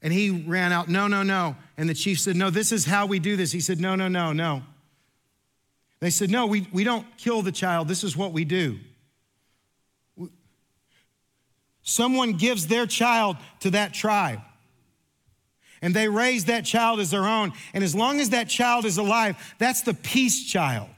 And 0.00 0.12
he 0.12 0.30
ran 0.30 0.72
out, 0.72 0.88
No, 0.88 1.06
no, 1.08 1.22
no. 1.22 1.56
And 1.76 1.88
the 1.88 1.94
chief 1.94 2.20
said, 2.20 2.36
No, 2.36 2.50
this 2.50 2.72
is 2.72 2.84
how 2.84 3.06
we 3.06 3.18
do 3.18 3.36
this. 3.36 3.52
He 3.52 3.60
said, 3.60 3.80
No, 3.80 3.94
no, 3.94 4.08
no, 4.08 4.32
no. 4.32 4.62
They 6.00 6.10
said, 6.10 6.30
No, 6.30 6.46
we, 6.46 6.66
we 6.72 6.84
don't 6.84 7.06
kill 7.18 7.42
the 7.42 7.52
child. 7.52 7.88
This 7.88 8.02
is 8.04 8.16
what 8.16 8.32
we 8.32 8.44
do. 8.44 8.78
Someone 11.82 12.34
gives 12.34 12.68
their 12.68 12.86
child 12.86 13.36
to 13.60 13.70
that 13.70 13.92
tribe 13.92 14.40
and 15.82 15.92
they 15.94 16.08
raise 16.08 16.44
that 16.44 16.64
child 16.64 17.00
as 17.00 17.10
their 17.10 17.26
own. 17.26 17.52
And 17.74 17.82
as 17.82 17.94
long 17.94 18.20
as 18.20 18.30
that 18.30 18.48
child 18.48 18.84
is 18.84 18.96
alive, 18.96 19.36
that's 19.58 19.82
the 19.82 19.92
peace 19.92 20.44
child. 20.44 20.88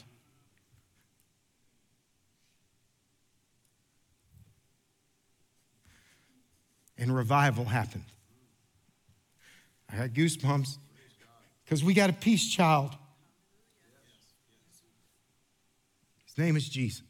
And 6.99 7.15
revival 7.15 7.65
happened. 7.65 8.05
I 9.91 9.97
got 9.97 10.11
goosebumps 10.11 10.77
because 11.65 11.83
we 11.83 11.95
got 11.95 12.11
a 12.11 12.13
peace 12.13 12.49
child. 12.49 12.95
His 16.27 16.39
name 16.39 16.57
is 16.57 16.69
Jesus. 16.69 17.03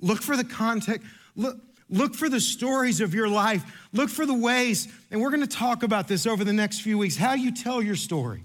Look 0.00 0.22
for 0.22 0.36
the 0.36 0.44
context. 0.44 1.06
Look, 1.34 1.58
Look 1.90 2.14
for 2.14 2.28
the 2.28 2.40
stories 2.40 3.00
of 3.00 3.14
your 3.14 3.28
life. 3.28 3.62
Look 3.92 4.08
for 4.08 4.26
the 4.26 4.34
ways, 4.34 4.88
and 5.10 5.20
we're 5.20 5.30
going 5.30 5.46
to 5.46 5.46
talk 5.46 5.82
about 5.82 6.08
this 6.08 6.26
over 6.26 6.44
the 6.44 6.52
next 6.52 6.80
few 6.80 6.98
weeks 6.98 7.16
how 7.16 7.34
you 7.34 7.52
tell 7.52 7.82
your 7.82 7.96
story. 7.96 8.44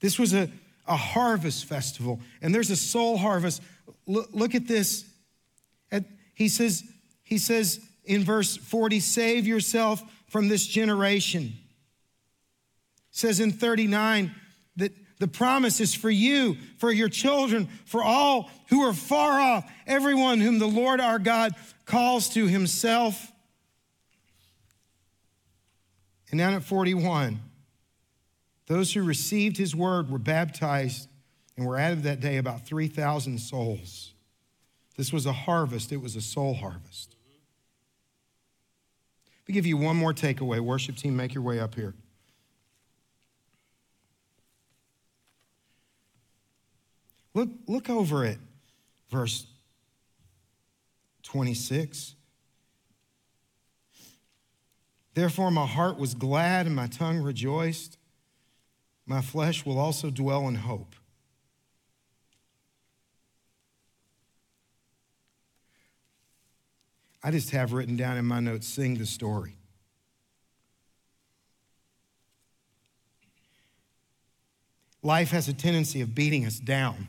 This 0.00 0.18
was 0.18 0.34
a, 0.34 0.50
a 0.86 0.96
harvest 0.96 1.64
festival, 1.66 2.20
and 2.42 2.54
there's 2.54 2.70
a 2.70 2.76
soul 2.76 3.16
harvest. 3.16 3.62
Look, 4.06 4.30
look 4.32 4.54
at 4.54 4.66
this. 4.66 5.04
At, 5.92 6.04
he 6.34 6.48
says, 6.48 6.82
he 7.22 7.38
says 7.38 7.80
in 8.04 8.24
verse 8.24 8.56
40, 8.56 8.98
save 8.98 9.46
yourself 9.46 10.02
from 10.26 10.48
this 10.48 10.66
generation. 10.66 11.52
says 13.12 13.38
in 13.38 13.52
39 13.52 14.26
that 14.26 14.41
the 15.22 15.28
promise 15.28 15.78
is 15.78 15.94
for 15.94 16.10
you, 16.10 16.56
for 16.78 16.90
your 16.90 17.08
children, 17.08 17.68
for 17.84 18.02
all 18.02 18.50
who 18.70 18.82
are 18.82 18.92
far 18.92 19.40
off, 19.40 19.70
everyone 19.86 20.40
whom 20.40 20.58
the 20.58 20.66
Lord 20.66 21.00
our 21.00 21.20
God 21.20 21.54
calls 21.84 22.28
to 22.30 22.48
himself. 22.48 23.30
And 26.32 26.38
down 26.40 26.54
at 26.54 26.64
41, 26.64 27.38
those 28.66 28.92
who 28.92 29.04
received 29.04 29.58
his 29.58 29.76
word 29.76 30.10
were 30.10 30.18
baptized 30.18 31.08
and 31.56 31.68
were 31.68 31.78
added 31.78 32.02
that 32.02 32.18
day 32.18 32.38
about 32.38 32.66
3,000 32.66 33.38
souls. 33.38 34.14
This 34.96 35.12
was 35.12 35.24
a 35.24 35.32
harvest, 35.32 35.92
it 35.92 35.98
was 35.98 36.16
a 36.16 36.20
soul 36.20 36.54
harvest. 36.54 37.14
Let 39.42 39.50
me 39.50 39.54
give 39.54 39.66
you 39.66 39.76
one 39.76 39.94
more 39.94 40.12
takeaway. 40.12 40.58
Worship 40.58 40.96
team, 40.96 41.14
make 41.14 41.32
your 41.32 41.44
way 41.44 41.60
up 41.60 41.76
here. 41.76 41.94
Look, 47.34 47.48
look 47.66 47.88
over 47.88 48.24
at 48.24 48.38
verse 49.10 49.46
26. 51.22 52.14
Therefore, 55.14 55.50
my 55.50 55.66
heart 55.66 55.98
was 55.98 56.14
glad 56.14 56.66
and 56.66 56.74
my 56.74 56.86
tongue 56.86 57.18
rejoiced. 57.18 57.98
My 59.06 59.20
flesh 59.20 59.64
will 59.64 59.78
also 59.78 60.10
dwell 60.10 60.48
in 60.48 60.54
hope. 60.54 60.94
I 67.22 67.30
just 67.30 67.50
have 67.50 67.72
written 67.72 67.96
down 67.96 68.16
in 68.16 68.24
my 68.24 68.40
notes 68.40 68.66
sing 68.66 68.98
the 68.98 69.06
story. 69.06 69.56
Life 75.02 75.30
has 75.30 75.48
a 75.48 75.52
tendency 75.52 76.00
of 76.00 76.14
beating 76.14 76.46
us 76.46 76.58
down. 76.58 77.08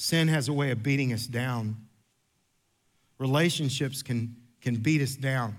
Sin 0.00 0.28
has 0.28 0.46
a 0.46 0.52
way 0.52 0.70
of 0.70 0.80
beating 0.80 1.12
us 1.12 1.26
down. 1.26 1.76
Relationships 3.18 4.00
can, 4.00 4.36
can 4.60 4.76
beat 4.76 5.02
us 5.02 5.16
down. 5.16 5.56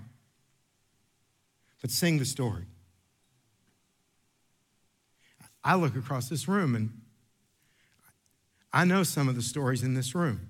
But 1.82 1.90
sing 1.90 2.18
the 2.18 2.24
story. 2.24 2.64
I 5.62 5.74
look 5.74 5.94
across 5.94 6.30
this 6.30 6.48
room 6.48 6.74
and 6.74 6.90
I 8.72 8.86
know 8.86 9.02
some 9.02 9.28
of 9.28 9.36
the 9.36 9.42
stories 9.42 9.82
in 9.82 9.92
this 9.92 10.14
room. 10.14 10.48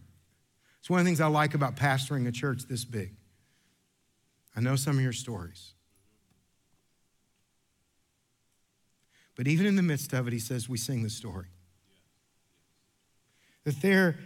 It's 0.78 0.88
one 0.88 1.00
of 1.00 1.04
the 1.04 1.08
things 1.08 1.20
I 1.20 1.26
like 1.26 1.54
about 1.54 1.74
pastoring 1.74 2.28
a 2.28 2.32
church 2.32 2.62
this 2.68 2.84
big. 2.84 3.16
I 4.54 4.60
know 4.60 4.76
some 4.76 4.98
of 4.98 5.02
your 5.02 5.12
stories. 5.12 5.72
But 9.34 9.48
even 9.48 9.66
in 9.66 9.74
the 9.74 9.82
midst 9.82 10.12
of 10.12 10.28
it, 10.28 10.32
he 10.32 10.38
says, 10.38 10.68
we 10.68 10.78
sing 10.78 11.02
the 11.02 11.10
story. 11.10 11.48
That 13.64 13.80
there 13.82 14.18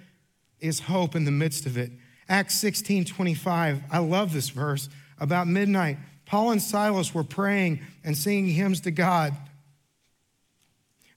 is 0.61 0.81
hope 0.81 1.15
in 1.15 1.25
the 1.25 1.31
midst 1.31 1.67
of 1.67 1.77
it. 1.77 1.93
Acts 2.29 2.55
16 2.61 3.05
25, 3.05 3.83
I 3.91 3.99
love 3.99 4.33
this 4.33 4.49
verse. 4.49 4.89
About 5.19 5.47
midnight, 5.47 5.99
Paul 6.27 6.51
and 6.51 6.63
Silas 6.63 7.15
were 7.15 7.25
praying 7.25 7.81
and 8.03 8.17
singing 8.17 8.53
hymns 8.53 8.81
to 8.83 8.91
God. 8.91 9.35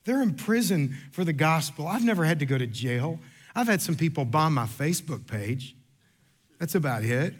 They're 0.05 0.21
in 0.21 0.35
prison 0.35 0.95
for 1.11 1.23
the 1.23 1.33
gospel. 1.33 1.87
I've 1.87 2.03
never 2.03 2.23
had 2.23 2.39
to 2.39 2.45
go 2.45 2.57
to 2.57 2.67
jail. 2.67 3.19
I've 3.55 3.67
had 3.67 3.81
some 3.81 3.95
people 3.95 4.23
bomb 4.23 4.53
my 4.53 4.65
Facebook 4.65 5.27
page. 5.27 5.75
That's 6.59 6.75
about 6.75 7.03
it. 7.03 7.33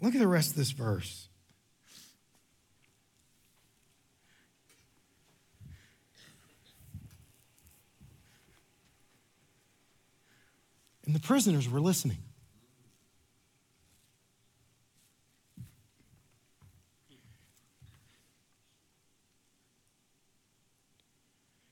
Look 0.00 0.14
at 0.14 0.20
the 0.20 0.26
rest 0.26 0.50
of 0.50 0.56
this 0.56 0.72
verse. 0.72 1.28
And 11.12 11.20
the 11.20 11.26
prisoners 11.26 11.68
were 11.68 11.78
listening. 11.78 12.16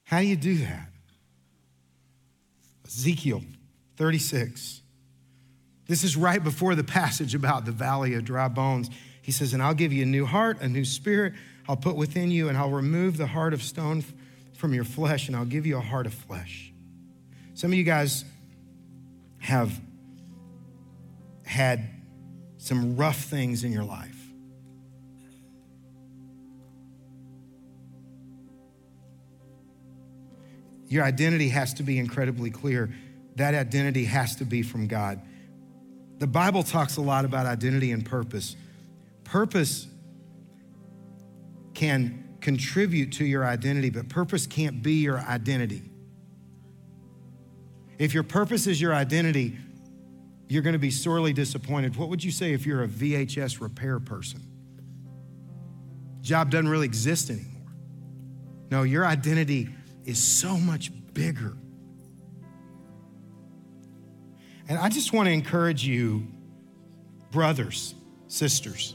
How 0.04 0.20
do 0.20 0.26
you 0.26 0.36
do 0.36 0.58
that? 0.58 0.90
Ezekiel 2.86 3.42
36. 3.96 4.82
This 5.86 6.04
is 6.04 6.18
right 6.18 6.44
before 6.44 6.74
the 6.74 6.84
passage 6.84 7.34
about 7.34 7.64
the 7.64 7.72
valley 7.72 8.12
of 8.12 8.26
dry 8.26 8.48
bones. 8.48 8.90
He 9.22 9.32
says, 9.32 9.54
And 9.54 9.62
I'll 9.62 9.72
give 9.72 9.90
you 9.90 10.02
a 10.02 10.06
new 10.06 10.26
heart, 10.26 10.60
a 10.60 10.68
new 10.68 10.84
spirit 10.84 11.32
I'll 11.66 11.78
put 11.78 11.96
within 11.96 12.30
you, 12.30 12.50
and 12.50 12.58
I'll 12.58 12.68
remove 12.68 13.16
the 13.16 13.28
heart 13.28 13.54
of 13.54 13.62
stone 13.62 14.04
from 14.52 14.74
your 14.74 14.84
flesh, 14.84 15.28
and 15.28 15.34
I'll 15.34 15.46
give 15.46 15.64
you 15.64 15.78
a 15.78 15.80
heart 15.80 16.04
of 16.04 16.12
flesh. 16.12 16.74
Some 17.54 17.72
of 17.72 17.78
you 17.78 17.84
guys 17.84 18.26
have 19.40 19.80
had 21.44 21.88
some 22.58 22.96
rough 22.96 23.18
things 23.24 23.64
in 23.64 23.72
your 23.72 23.84
life. 23.84 24.16
Your 30.86 31.04
identity 31.04 31.48
has 31.48 31.74
to 31.74 31.82
be 31.82 31.98
incredibly 31.98 32.50
clear. 32.50 32.92
That 33.36 33.54
identity 33.54 34.04
has 34.04 34.36
to 34.36 34.44
be 34.44 34.62
from 34.62 34.86
God. 34.86 35.20
The 36.18 36.26
Bible 36.26 36.62
talks 36.62 36.96
a 36.96 37.00
lot 37.00 37.24
about 37.24 37.46
identity 37.46 37.92
and 37.92 38.04
purpose. 38.04 38.56
Purpose 39.24 39.86
can 41.74 42.36
contribute 42.40 43.12
to 43.12 43.24
your 43.24 43.46
identity, 43.46 43.90
but 43.90 44.08
purpose 44.08 44.46
can't 44.46 44.82
be 44.82 44.94
your 44.94 45.18
identity. 45.18 45.89
If 48.00 48.14
your 48.14 48.22
purpose 48.22 48.66
is 48.66 48.80
your 48.80 48.94
identity, 48.94 49.58
you're 50.48 50.62
going 50.62 50.72
to 50.72 50.78
be 50.78 50.90
sorely 50.90 51.34
disappointed. 51.34 51.96
What 51.96 52.08
would 52.08 52.24
you 52.24 52.30
say 52.30 52.54
if 52.54 52.64
you're 52.64 52.82
a 52.82 52.88
VHS 52.88 53.60
repair 53.60 54.00
person? 54.00 54.40
Job 56.22 56.50
doesn't 56.50 56.68
really 56.68 56.86
exist 56.86 57.28
anymore. 57.28 57.70
No, 58.70 58.84
your 58.84 59.04
identity 59.04 59.68
is 60.06 60.18
so 60.18 60.56
much 60.56 60.90
bigger. 61.12 61.54
And 64.66 64.78
I 64.78 64.88
just 64.88 65.12
want 65.12 65.26
to 65.26 65.32
encourage 65.32 65.84
you, 65.84 66.26
brothers, 67.30 67.94
sisters, 68.28 68.94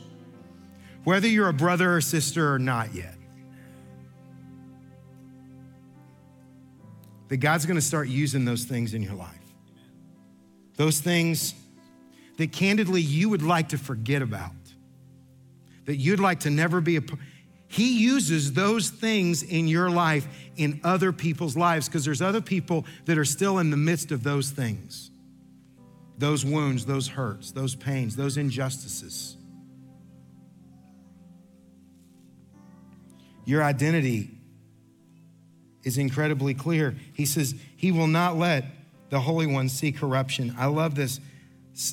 whether 1.04 1.28
you're 1.28 1.50
a 1.50 1.54
brother 1.54 1.96
or 1.96 2.02
sister 2.02 2.52
or 2.52 2.58
not 2.58 2.96
yet, 2.96 3.15
that 7.28 7.38
God's 7.38 7.66
going 7.66 7.76
to 7.76 7.82
start 7.82 8.08
using 8.08 8.46
those 8.46 8.66
things 8.66 8.94
in 8.94 9.02
your 9.02 9.16
life. 9.16 9.30
Those 10.76 11.00
things 11.00 11.54
that 12.38 12.52
candidly 12.52 13.02
you 13.02 13.30
would 13.30 13.42
like 13.42 13.70
to 13.70 13.78
forget 13.78 14.22
about, 14.22 14.52
that 15.86 15.96
you'd 15.96 16.20
like 16.20 16.42
to 16.42 16.50
never 16.50 16.82
be 16.82 16.98
a 16.98 17.02
part. 17.02 17.20
he 17.68 17.98
uses 17.98 18.54
those 18.54 18.90
things 18.90 19.42
in 19.42 19.68
your 19.68 19.90
life 19.90 20.28
in 20.58 20.80
other 20.84 21.12
people's 21.12 21.56
lives 21.56 21.88
because 21.88 22.04
there's 22.06 22.22
other 22.22 22.42
people 22.42 22.86
that 23.06 23.18
are 23.18 23.26
still 23.26 23.60
in 23.60 23.72
the 23.72 23.78
midst 23.78 24.12
of 24.12 24.24
those 24.24 24.52
things 24.52 25.12
those 26.18 26.46
wounds, 26.46 26.86
those 26.86 27.10
hurts, 27.10 27.52
those 27.52 27.76
pains, 27.76 28.16
those 28.16 28.38
injustices. 28.38 29.36
Your 33.44 33.62
identity 33.62 34.35
is 35.86 35.98
incredibly 35.98 36.54
clear. 36.54 36.96
He 37.14 37.26
says, 37.26 37.56
He 37.78 37.94
will 37.94 38.08
not 38.08 38.36
let 38.36 38.66
the 39.10 39.22
Holy 39.22 39.48
One 39.48 39.70
see 39.70 39.94
corruption. 39.94 40.54
I 40.58 40.66
love 40.66 40.96
this. 40.96 41.22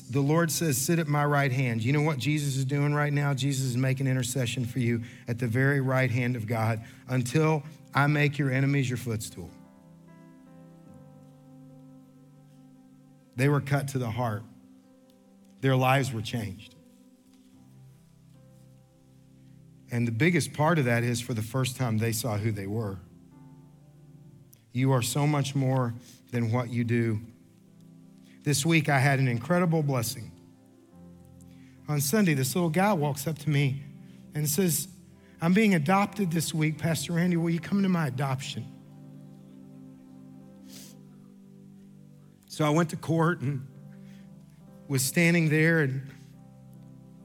The 0.09 0.19
Lord 0.19 0.51
says, 0.51 0.77
Sit 0.77 0.99
at 0.99 1.07
my 1.07 1.23
right 1.23 1.51
hand. 1.51 1.83
You 1.83 1.93
know 1.93 2.01
what 2.01 2.17
Jesus 2.17 2.57
is 2.57 2.65
doing 2.65 2.93
right 2.93 3.13
now? 3.13 3.33
Jesus 3.33 3.65
is 3.65 3.77
making 3.77 4.07
intercession 4.07 4.65
for 4.65 4.79
you 4.79 5.03
at 5.27 5.39
the 5.39 5.47
very 5.47 5.79
right 5.79 6.11
hand 6.11 6.35
of 6.35 6.47
God 6.47 6.81
until 7.07 7.63
I 7.93 8.07
make 8.07 8.37
your 8.37 8.51
enemies 8.51 8.89
your 8.89 8.97
footstool. 8.97 9.49
They 13.35 13.47
were 13.47 13.61
cut 13.61 13.87
to 13.89 13.99
the 13.99 14.11
heart, 14.11 14.43
their 15.61 15.75
lives 15.75 16.11
were 16.11 16.21
changed. 16.21 16.75
And 19.91 20.07
the 20.07 20.11
biggest 20.11 20.53
part 20.53 20.79
of 20.79 20.85
that 20.85 21.03
is 21.03 21.21
for 21.21 21.35
the 21.35 21.43
first 21.43 21.77
time 21.77 21.99
they 21.99 22.13
saw 22.13 22.37
who 22.37 22.51
they 22.51 22.65
were. 22.65 22.97
You 24.73 24.91
are 24.91 25.01
so 25.03 25.25
much 25.25 25.55
more 25.55 25.93
than 26.31 26.51
what 26.51 26.69
you 26.69 26.83
do. 26.83 27.21
This 28.43 28.65
week, 28.65 28.89
I 28.89 28.99
had 28.99 29.19
an 29.19 29.27
incredible 29.27 29.83
blessing. 29.83 30.31
On 31.87 32.01
Sunday, 32.01 32.33
this 32.33 32.55
little 32.55 32.69
guy 32.69 32.91
walks 32.91 33.27
up 33.27 33.37
to 33.39 33.49
me 33.49 33.83
and 34.33 34.49
says, 34.49 34.87
I'm 35.41 35.53
being 35.53 35.75
adopted 35.75 36.31
this 36.31 36.53
week. 36.53 36.77
Pastor 36.77 37.13
Randy, 37.13 37.37
will 37.37 37.51
you 37.51 37.59
come 37.59 37.83
to 37.83 37.89
my 37.89 38.07
adoption? 38.07 38.65
So 42.47 42.65
I 42.65 42.69
went 42.69 42.89
to 42.89 42.97
court 42.97 43.41
and 43.41 43.67
was 44.87 45.03
standing 45.03 45.49
there 45.49 45.81
and 45.81 46.07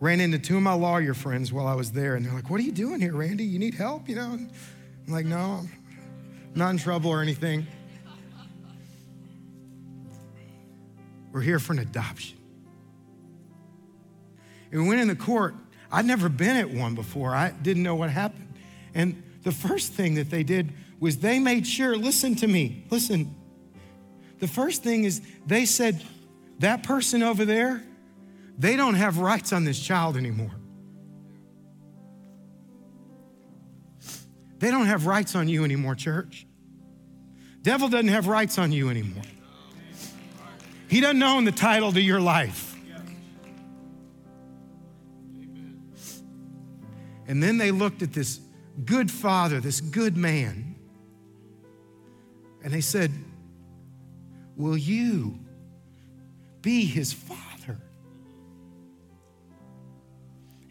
ran 0.01 0.21
into 0.21 0.39
two 0.39 0.57
of 0.57 0.63
my 0.63 0.73
lawyer 0.73 1.15
friends 1.15 1.53
while 1.53 1.67
I 1.67 1.75
was 1.75 1.93
there. 1.93 2.15
And 2.15 2.25
they're 2.25 2.33
like, 2.33 2.51
What 2.51 2.61
are 2.61 2.65
you 2.65 2.73
doing 2.73 3.01
here, 3.01 3.15
Randy? 3.15 3.45
You 3.45 3.59
need 3.59 3.75
help? 3.75 4.09
You 4.09 4.17
know? 4.17 4.33
I'm 4.33 4.51
like, 5.13 5.27
No, 5.27 5.67
not 6.55 6.71
in 6.71 6.79
trouble 6.79 7.11
or 7.11 7.23
anything. 7.23 7.67
We're 11.33 11.43
here 11.43 11.59
for 11.59 11.73
an 11.73 11.79
adoption. 11.79 12.37
And 14.73 14.83
we 14.83 14.89
went 14.89 15.01
in 15.01 15.09
the 15.09 15.17
court. 15.17 15.55
I'd 15.91 16.05
never 16.05 16.29
been 16.29 16.57
at 16.57 16.71
one 16.71 16.95
before. 16.95 17.35
I 17.35 17.51
didn't 17.51 17.83
know 17.83 17.95
what 17.95 18.11
happened. 18.11 18.53
And 18.95 19.23
the 19.43 19.53
first 19.53 19.93
thing 19.93 20.15
that 20.15 20.31
they 20.31 20.43
did 20.43 20.73
was 21.01 21.19
they 21.19 21.39
made 21.39 21.67
sure, 21.67 21.97
listen 21.97 22.35
to 22.37 22.47
me, 22.47 22.85
listen. 22.91 23.35
The 24.41 24.49
first 24.49 24.83
thing 24.83 25.05
is 25.05 25.23
they 25.47 25.65
said, 25.65 26.03
that 26.59 26.83
person 26.83 27.23
over 27.23 27.45
there, 27.45 27.83
they 28.59 28.75
don't 28.75 28.95
have 28.95 29.19
rights 29.19 29.53
on 29.53 29.65
this 29.65 29.79
child 29.79 30.17
anymore. 30.17 30.51
They 34.59 34.73
don't 34.73 34.87
have 34.87 35.07
rights 35.07 35.37
on 35.37 35.49
you 35.49 35.63
anymore, 35.63 35.95
church. 35.95 36.48
Devil 37.63 37.89
doesn't 37.89 38.09
have 38.09 38.29
rights 38.29 38.59
on 38.59 38.73
you 38.73 38.89
anymore. 38.89 39.23
He 40.89 41.01
doesn't 41.01 41.23
own 41.23 41.45
the 41.45 41.53
title 41.53 41.93
to 41.93 42.01
your 42.01 42.21
life. 42.21 42.77
And 47.27 47.43
then 47.43 47.59
they 47.59 47.71
looked 47.71 48.01
at 48.03 48.15
this 48.15 48.41
good 48.85 49.11
father, 49.11 49.61
this 49.61 49.81
good 49.81 50.17
man, 50.17 50.77
And 52.65 52.73
they 52.73 52.81
said, 52.81 53.13
Will 54.57 54.77
you 54.77 55.39
be 56.63 56.85
his 56.85 57.13
father? 57.13 57.81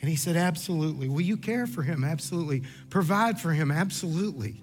And 0.02 0.10
he 0.10 0.16
said, 0.16 0.36
Absolutely. 0.36 1.08
Will 1.10 1.22
you 1.22 1.38
care 1.38 1.68
for 1.68 1.84
him? 1.84 2.04
Absolutely. 2.04 2.64
Provide 2.90 3.40
for 3.40 3.52
him? 3.52 3.72
Absolutely. 3.72 4.62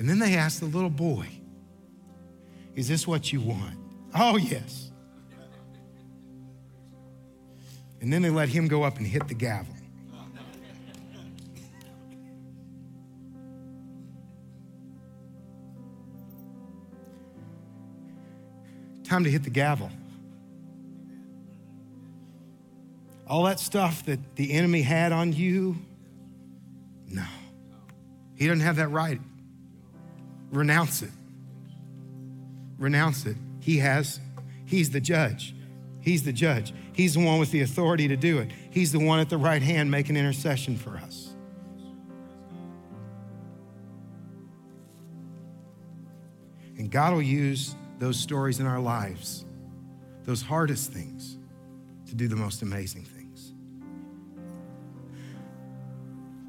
And 0.00 0.08
then 0.08 0.18
they 0.18 0.34
asked 0.34 0.60
the 0.60 0.66
little 0.66 0.88
boy, 0.88 1.26
Is 2.74 2.88
this 2.88 3.06
what 3.06 3.30
you 3.34 3.42
want? 3.42 3.76
Oh, 4.14 4.38
yes. 4.38 4.90
And 8.00 8.10
then 8.10 8.22
they 8.22 8.30
let 8.30 8.48
him 8.48 8.66
go 8.66 8.82
up 8.82 8.96
and 8.96 9.06
hit 9.06 9.28
the 9.28 9.34
gavel. 9.34 9.74
Time 19.04 19.24
to 19.24 19.30
hit 19.30 19.42
the 19.42 19.50
gavel. 19.50 19.90
All 23.26 23.44
that 23.44 23.60
stuff 23.60 24.06
that 24.06 24.36
the 24.36 24.52
enemy 24.54 24.80
had 24.80 25.12
on 25.12 25.34
you, 25.34 25.76
no. 27.06 27.26
He 28.34 28.46
doesn't 28.46 28.64
have 28.64 28.76
that 28.76 28.88
right. 28.88 29.20
Renounce 30.50 31.02
it. 31.02 31.10
Renounce 32.78 33.26
it. 33.26 33.36
He 33.60 33.78
has, 33.78 34.20
he's 34.64 34.90
the 34.90 35.00
judge. 35.00 35.54
He's 36.00 36.24
the 36.24 36.32
judge. 36.32 36.72
He's 36.92 37.14
the 37.14 37.24
one 37.24 37.38
with 37.38 37.50
the 37.50 37.60
authority 37.60 38.08
to 38.08 38.16
do 38.16 38.38
it. 38.38 38.50
He's 38.70 38.90
the 38.90 38.98
one 38.98 39.20
at 39.20 39.28
the 39.28 39.38
right 39.38 39.62
hand 39.62 39.90
making 39.90 40.16
intercession 40.16 40.76
for 40.76 40.96
us. 40.96 41.34
And 46.78 46.90
God 46.90 47.12
will 47.12 47.22
use 47.22 47.74
those 47.98 48.18
stories 48.18 48.58
in 48.58 48.66
our 48.66 48.80
lives, 48.80 49.44
those 50.24 50.40
hardest 50.40 50.92
things, 50.92 51.36
to 52.06 52.14
do 52.14 52.26
the 52.26 52.36
most 52.36 52.62
amazing 52.62 53.04
things. 53.04 53.52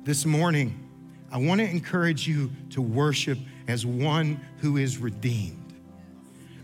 This 0.03 0.25
morning, 0.25 0.89
I 1.31 1.37
want 1.37 1.59
to 1.59 1.69
encourage 1.69 2.27
you 2.27 2.49
to 2.71 2.81
worship 2.81 3.37
as 3.67 3.85
one 3.85 4.39
who 4.59 4.77
is 4.77 4.97
redeemed, 4.97 5.73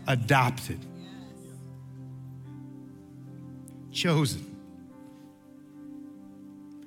adopted, 0.06 0.78
chosen, 3.92 4.44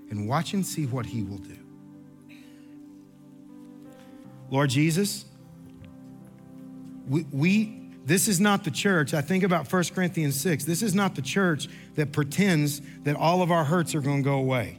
and 0.09 0.27
watch 0.27 0.53
and 0.53 0.65
see 0.65 0.85
what 0.85 1.05
he 1.05 1.23
will 1.23 1.37
do. 1.37 1.57
Lord 4.49 4.69
Jesus, 4.69 5.25
we, 7.07 7.25
we 7.31 7.81
this 8.05 8.27
is 8.27 8.39
not 8.39 8.63
the 8.63 8.71
church. 8.71 9.13
I 9.13 9.21
think 9.21 9.43
about 9.43 9.71
1 9.71 9.83
Corinthians 9.93 10.39
6. 10.39 10.65
This 10.65 10.81
is 10.81 10.95
not 10.95 11.15
the 11.15 11.21
church 11.21 11.67
that 11.95 12.11
pretends 12.11 12.81
that 13.03 13.15
all 13.15 13.41
of 13.41 13.51
our 13.51 13.63
hurts 13.63 13.93
are 13.93 14.01
going 14.01 14.23
to 14.23 14.23
go 14.23 14.35
away. 14.35 14.77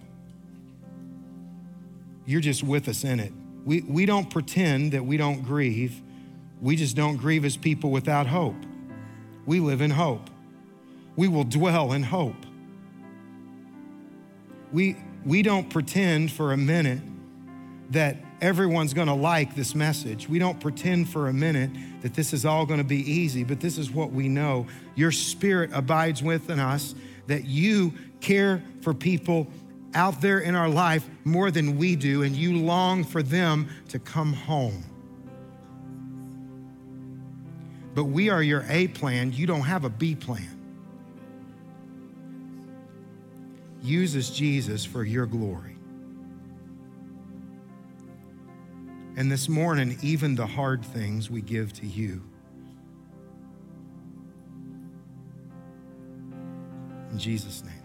You're 2.26 2.40
just 2.40 2.62
with 2.62 2.88
us 2.88 3.04
in 3.04 3.20
it. 3.20 3.32
We, 3.64 3.82
we 3.82 4.06
don't 4.06 4.28
pretend 4.30 4.92
that 4.92 5.04
we 5.04 5.16
don't 5.16 5.42
grieve. 5.42 6.00
We 6.60 6.76
just 6.76 6.96
don't 6.96 7.16
grieve 7.16 7.44
as 7.44 7.56
people 7.56 7.90
without 7.90 8.26
hope. 8.26 8.56
We 9.46 9.60
live 9.60 9.80
in 9.80 9.90
hope. 9.90 10.30
We 11.16 11.28
will 11.28 11.44
dwell 11.44 11.92
in 11.92 12.02
hope. 12.02 12.46
We, 14.72 14.96
we 15.24 15.42
don't 15.42 15.68
pretend 15.68 16.32
for 16.32 16.52
a 16.52 16.56
minute 16.56 17.00
that 17.90 18.16
everyone's 18.40 18.94
going 18.94 19.08
to 19.08 19.14
like 19.14 19.54
this 19.54 19.74
message. 19.74 20.28
We 20.28 20.38
don't 20.38 20.58
pretend 20.58 21.08
for 21.10 21.28
a 21.28 21.32
minute 21.32 21.70
that 22.00 22.14
this 22.14 22.32
is 22.32 22.44
all 22.44 22.66
going 22.66 22.78
to 22.78 22.84
be 22.84 23.10
easy, 23.10 23.44
but 23.44 23.60
this 23.60 23.78
is 23.78 23.90
what 23.90 24.10
we 24.12 24.28
know. 24.28 24.66
Your 24.94 25.12
spirit 25.12 25.70
abides 25.72 26.22
within 26.22 26.58
us, 26.58 26.94
that 27.26 27.44
you 27.44 27.92
care 28.20 28.62
for 28.80 28.94
people 28.94 29.46
out 29.94 30.20
there 30.20 30.38
in 30.38 30.54
our 30.54 30.68
life 30.68 31.08
more 31.24 31.50
than 31.50 31.76
we 31.76 31.96
do, 31.96 32.22
and 32.22 32.34
you 32.34 32.56
long 32.56 33.04
for 33.04 33.22
them 33.22 33.68
to 33.88 33.98
come 33.98 34.32
home. 34.32 34.84
But 37.94 38.04
we 38.04 38.30
are 38.30 38.42
your 38.42 38.64
A 38.68 38.88
plan, 38.88 39.32
you 39.32 39.46
don't 39.46 39.62
have 39.62 39.84
a 39.84 39.90
B 39.90 40.14
plan. 40.14 40.58
Use 43.82 44.16
us, 44.16 44.30
Jesus, 44.30 44.84
for 44.84 45.04
your 45.04 45.26
glory. 45.26 45.76
And 49.16 49.30
this 49.30 49.48
morning, 49.48 49.98
even 50.02 50.36
the 50.36 50.46
hard 50.46 50.84
things 50.84 51.30
we 51.30 51.42
give 51.42 51.72
to 51.74 51.86
you. 51.86 52.22
In 57.10 57.18
Jesus' 57.18 57.62
name. 57.62 57.81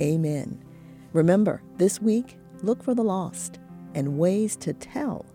Amen. 0.00 0.62
Remember, 1.12 1.62
this 1.76 2.00
week, 2.00 2.38
look 2.62 2.82
for 2.82 2.94
the 2.94 3.02
lost 3.02 3.58
and 3.94 4.18
ways 4.18 4.56
to 4.56 4.72
tell 4.72 5.26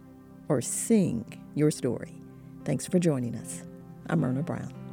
or 0.50 0.62
sing 0.62 1.44
your 1.54 1.72
story. 1.72 2.16
Thanks 2.64 2.88
for 2.88 2.98
joining 2.98 3.36
us. 3.36 3.64
I'm 4.10 4.22
Myrna 4.22 4.44
Brown. 4.44 4.85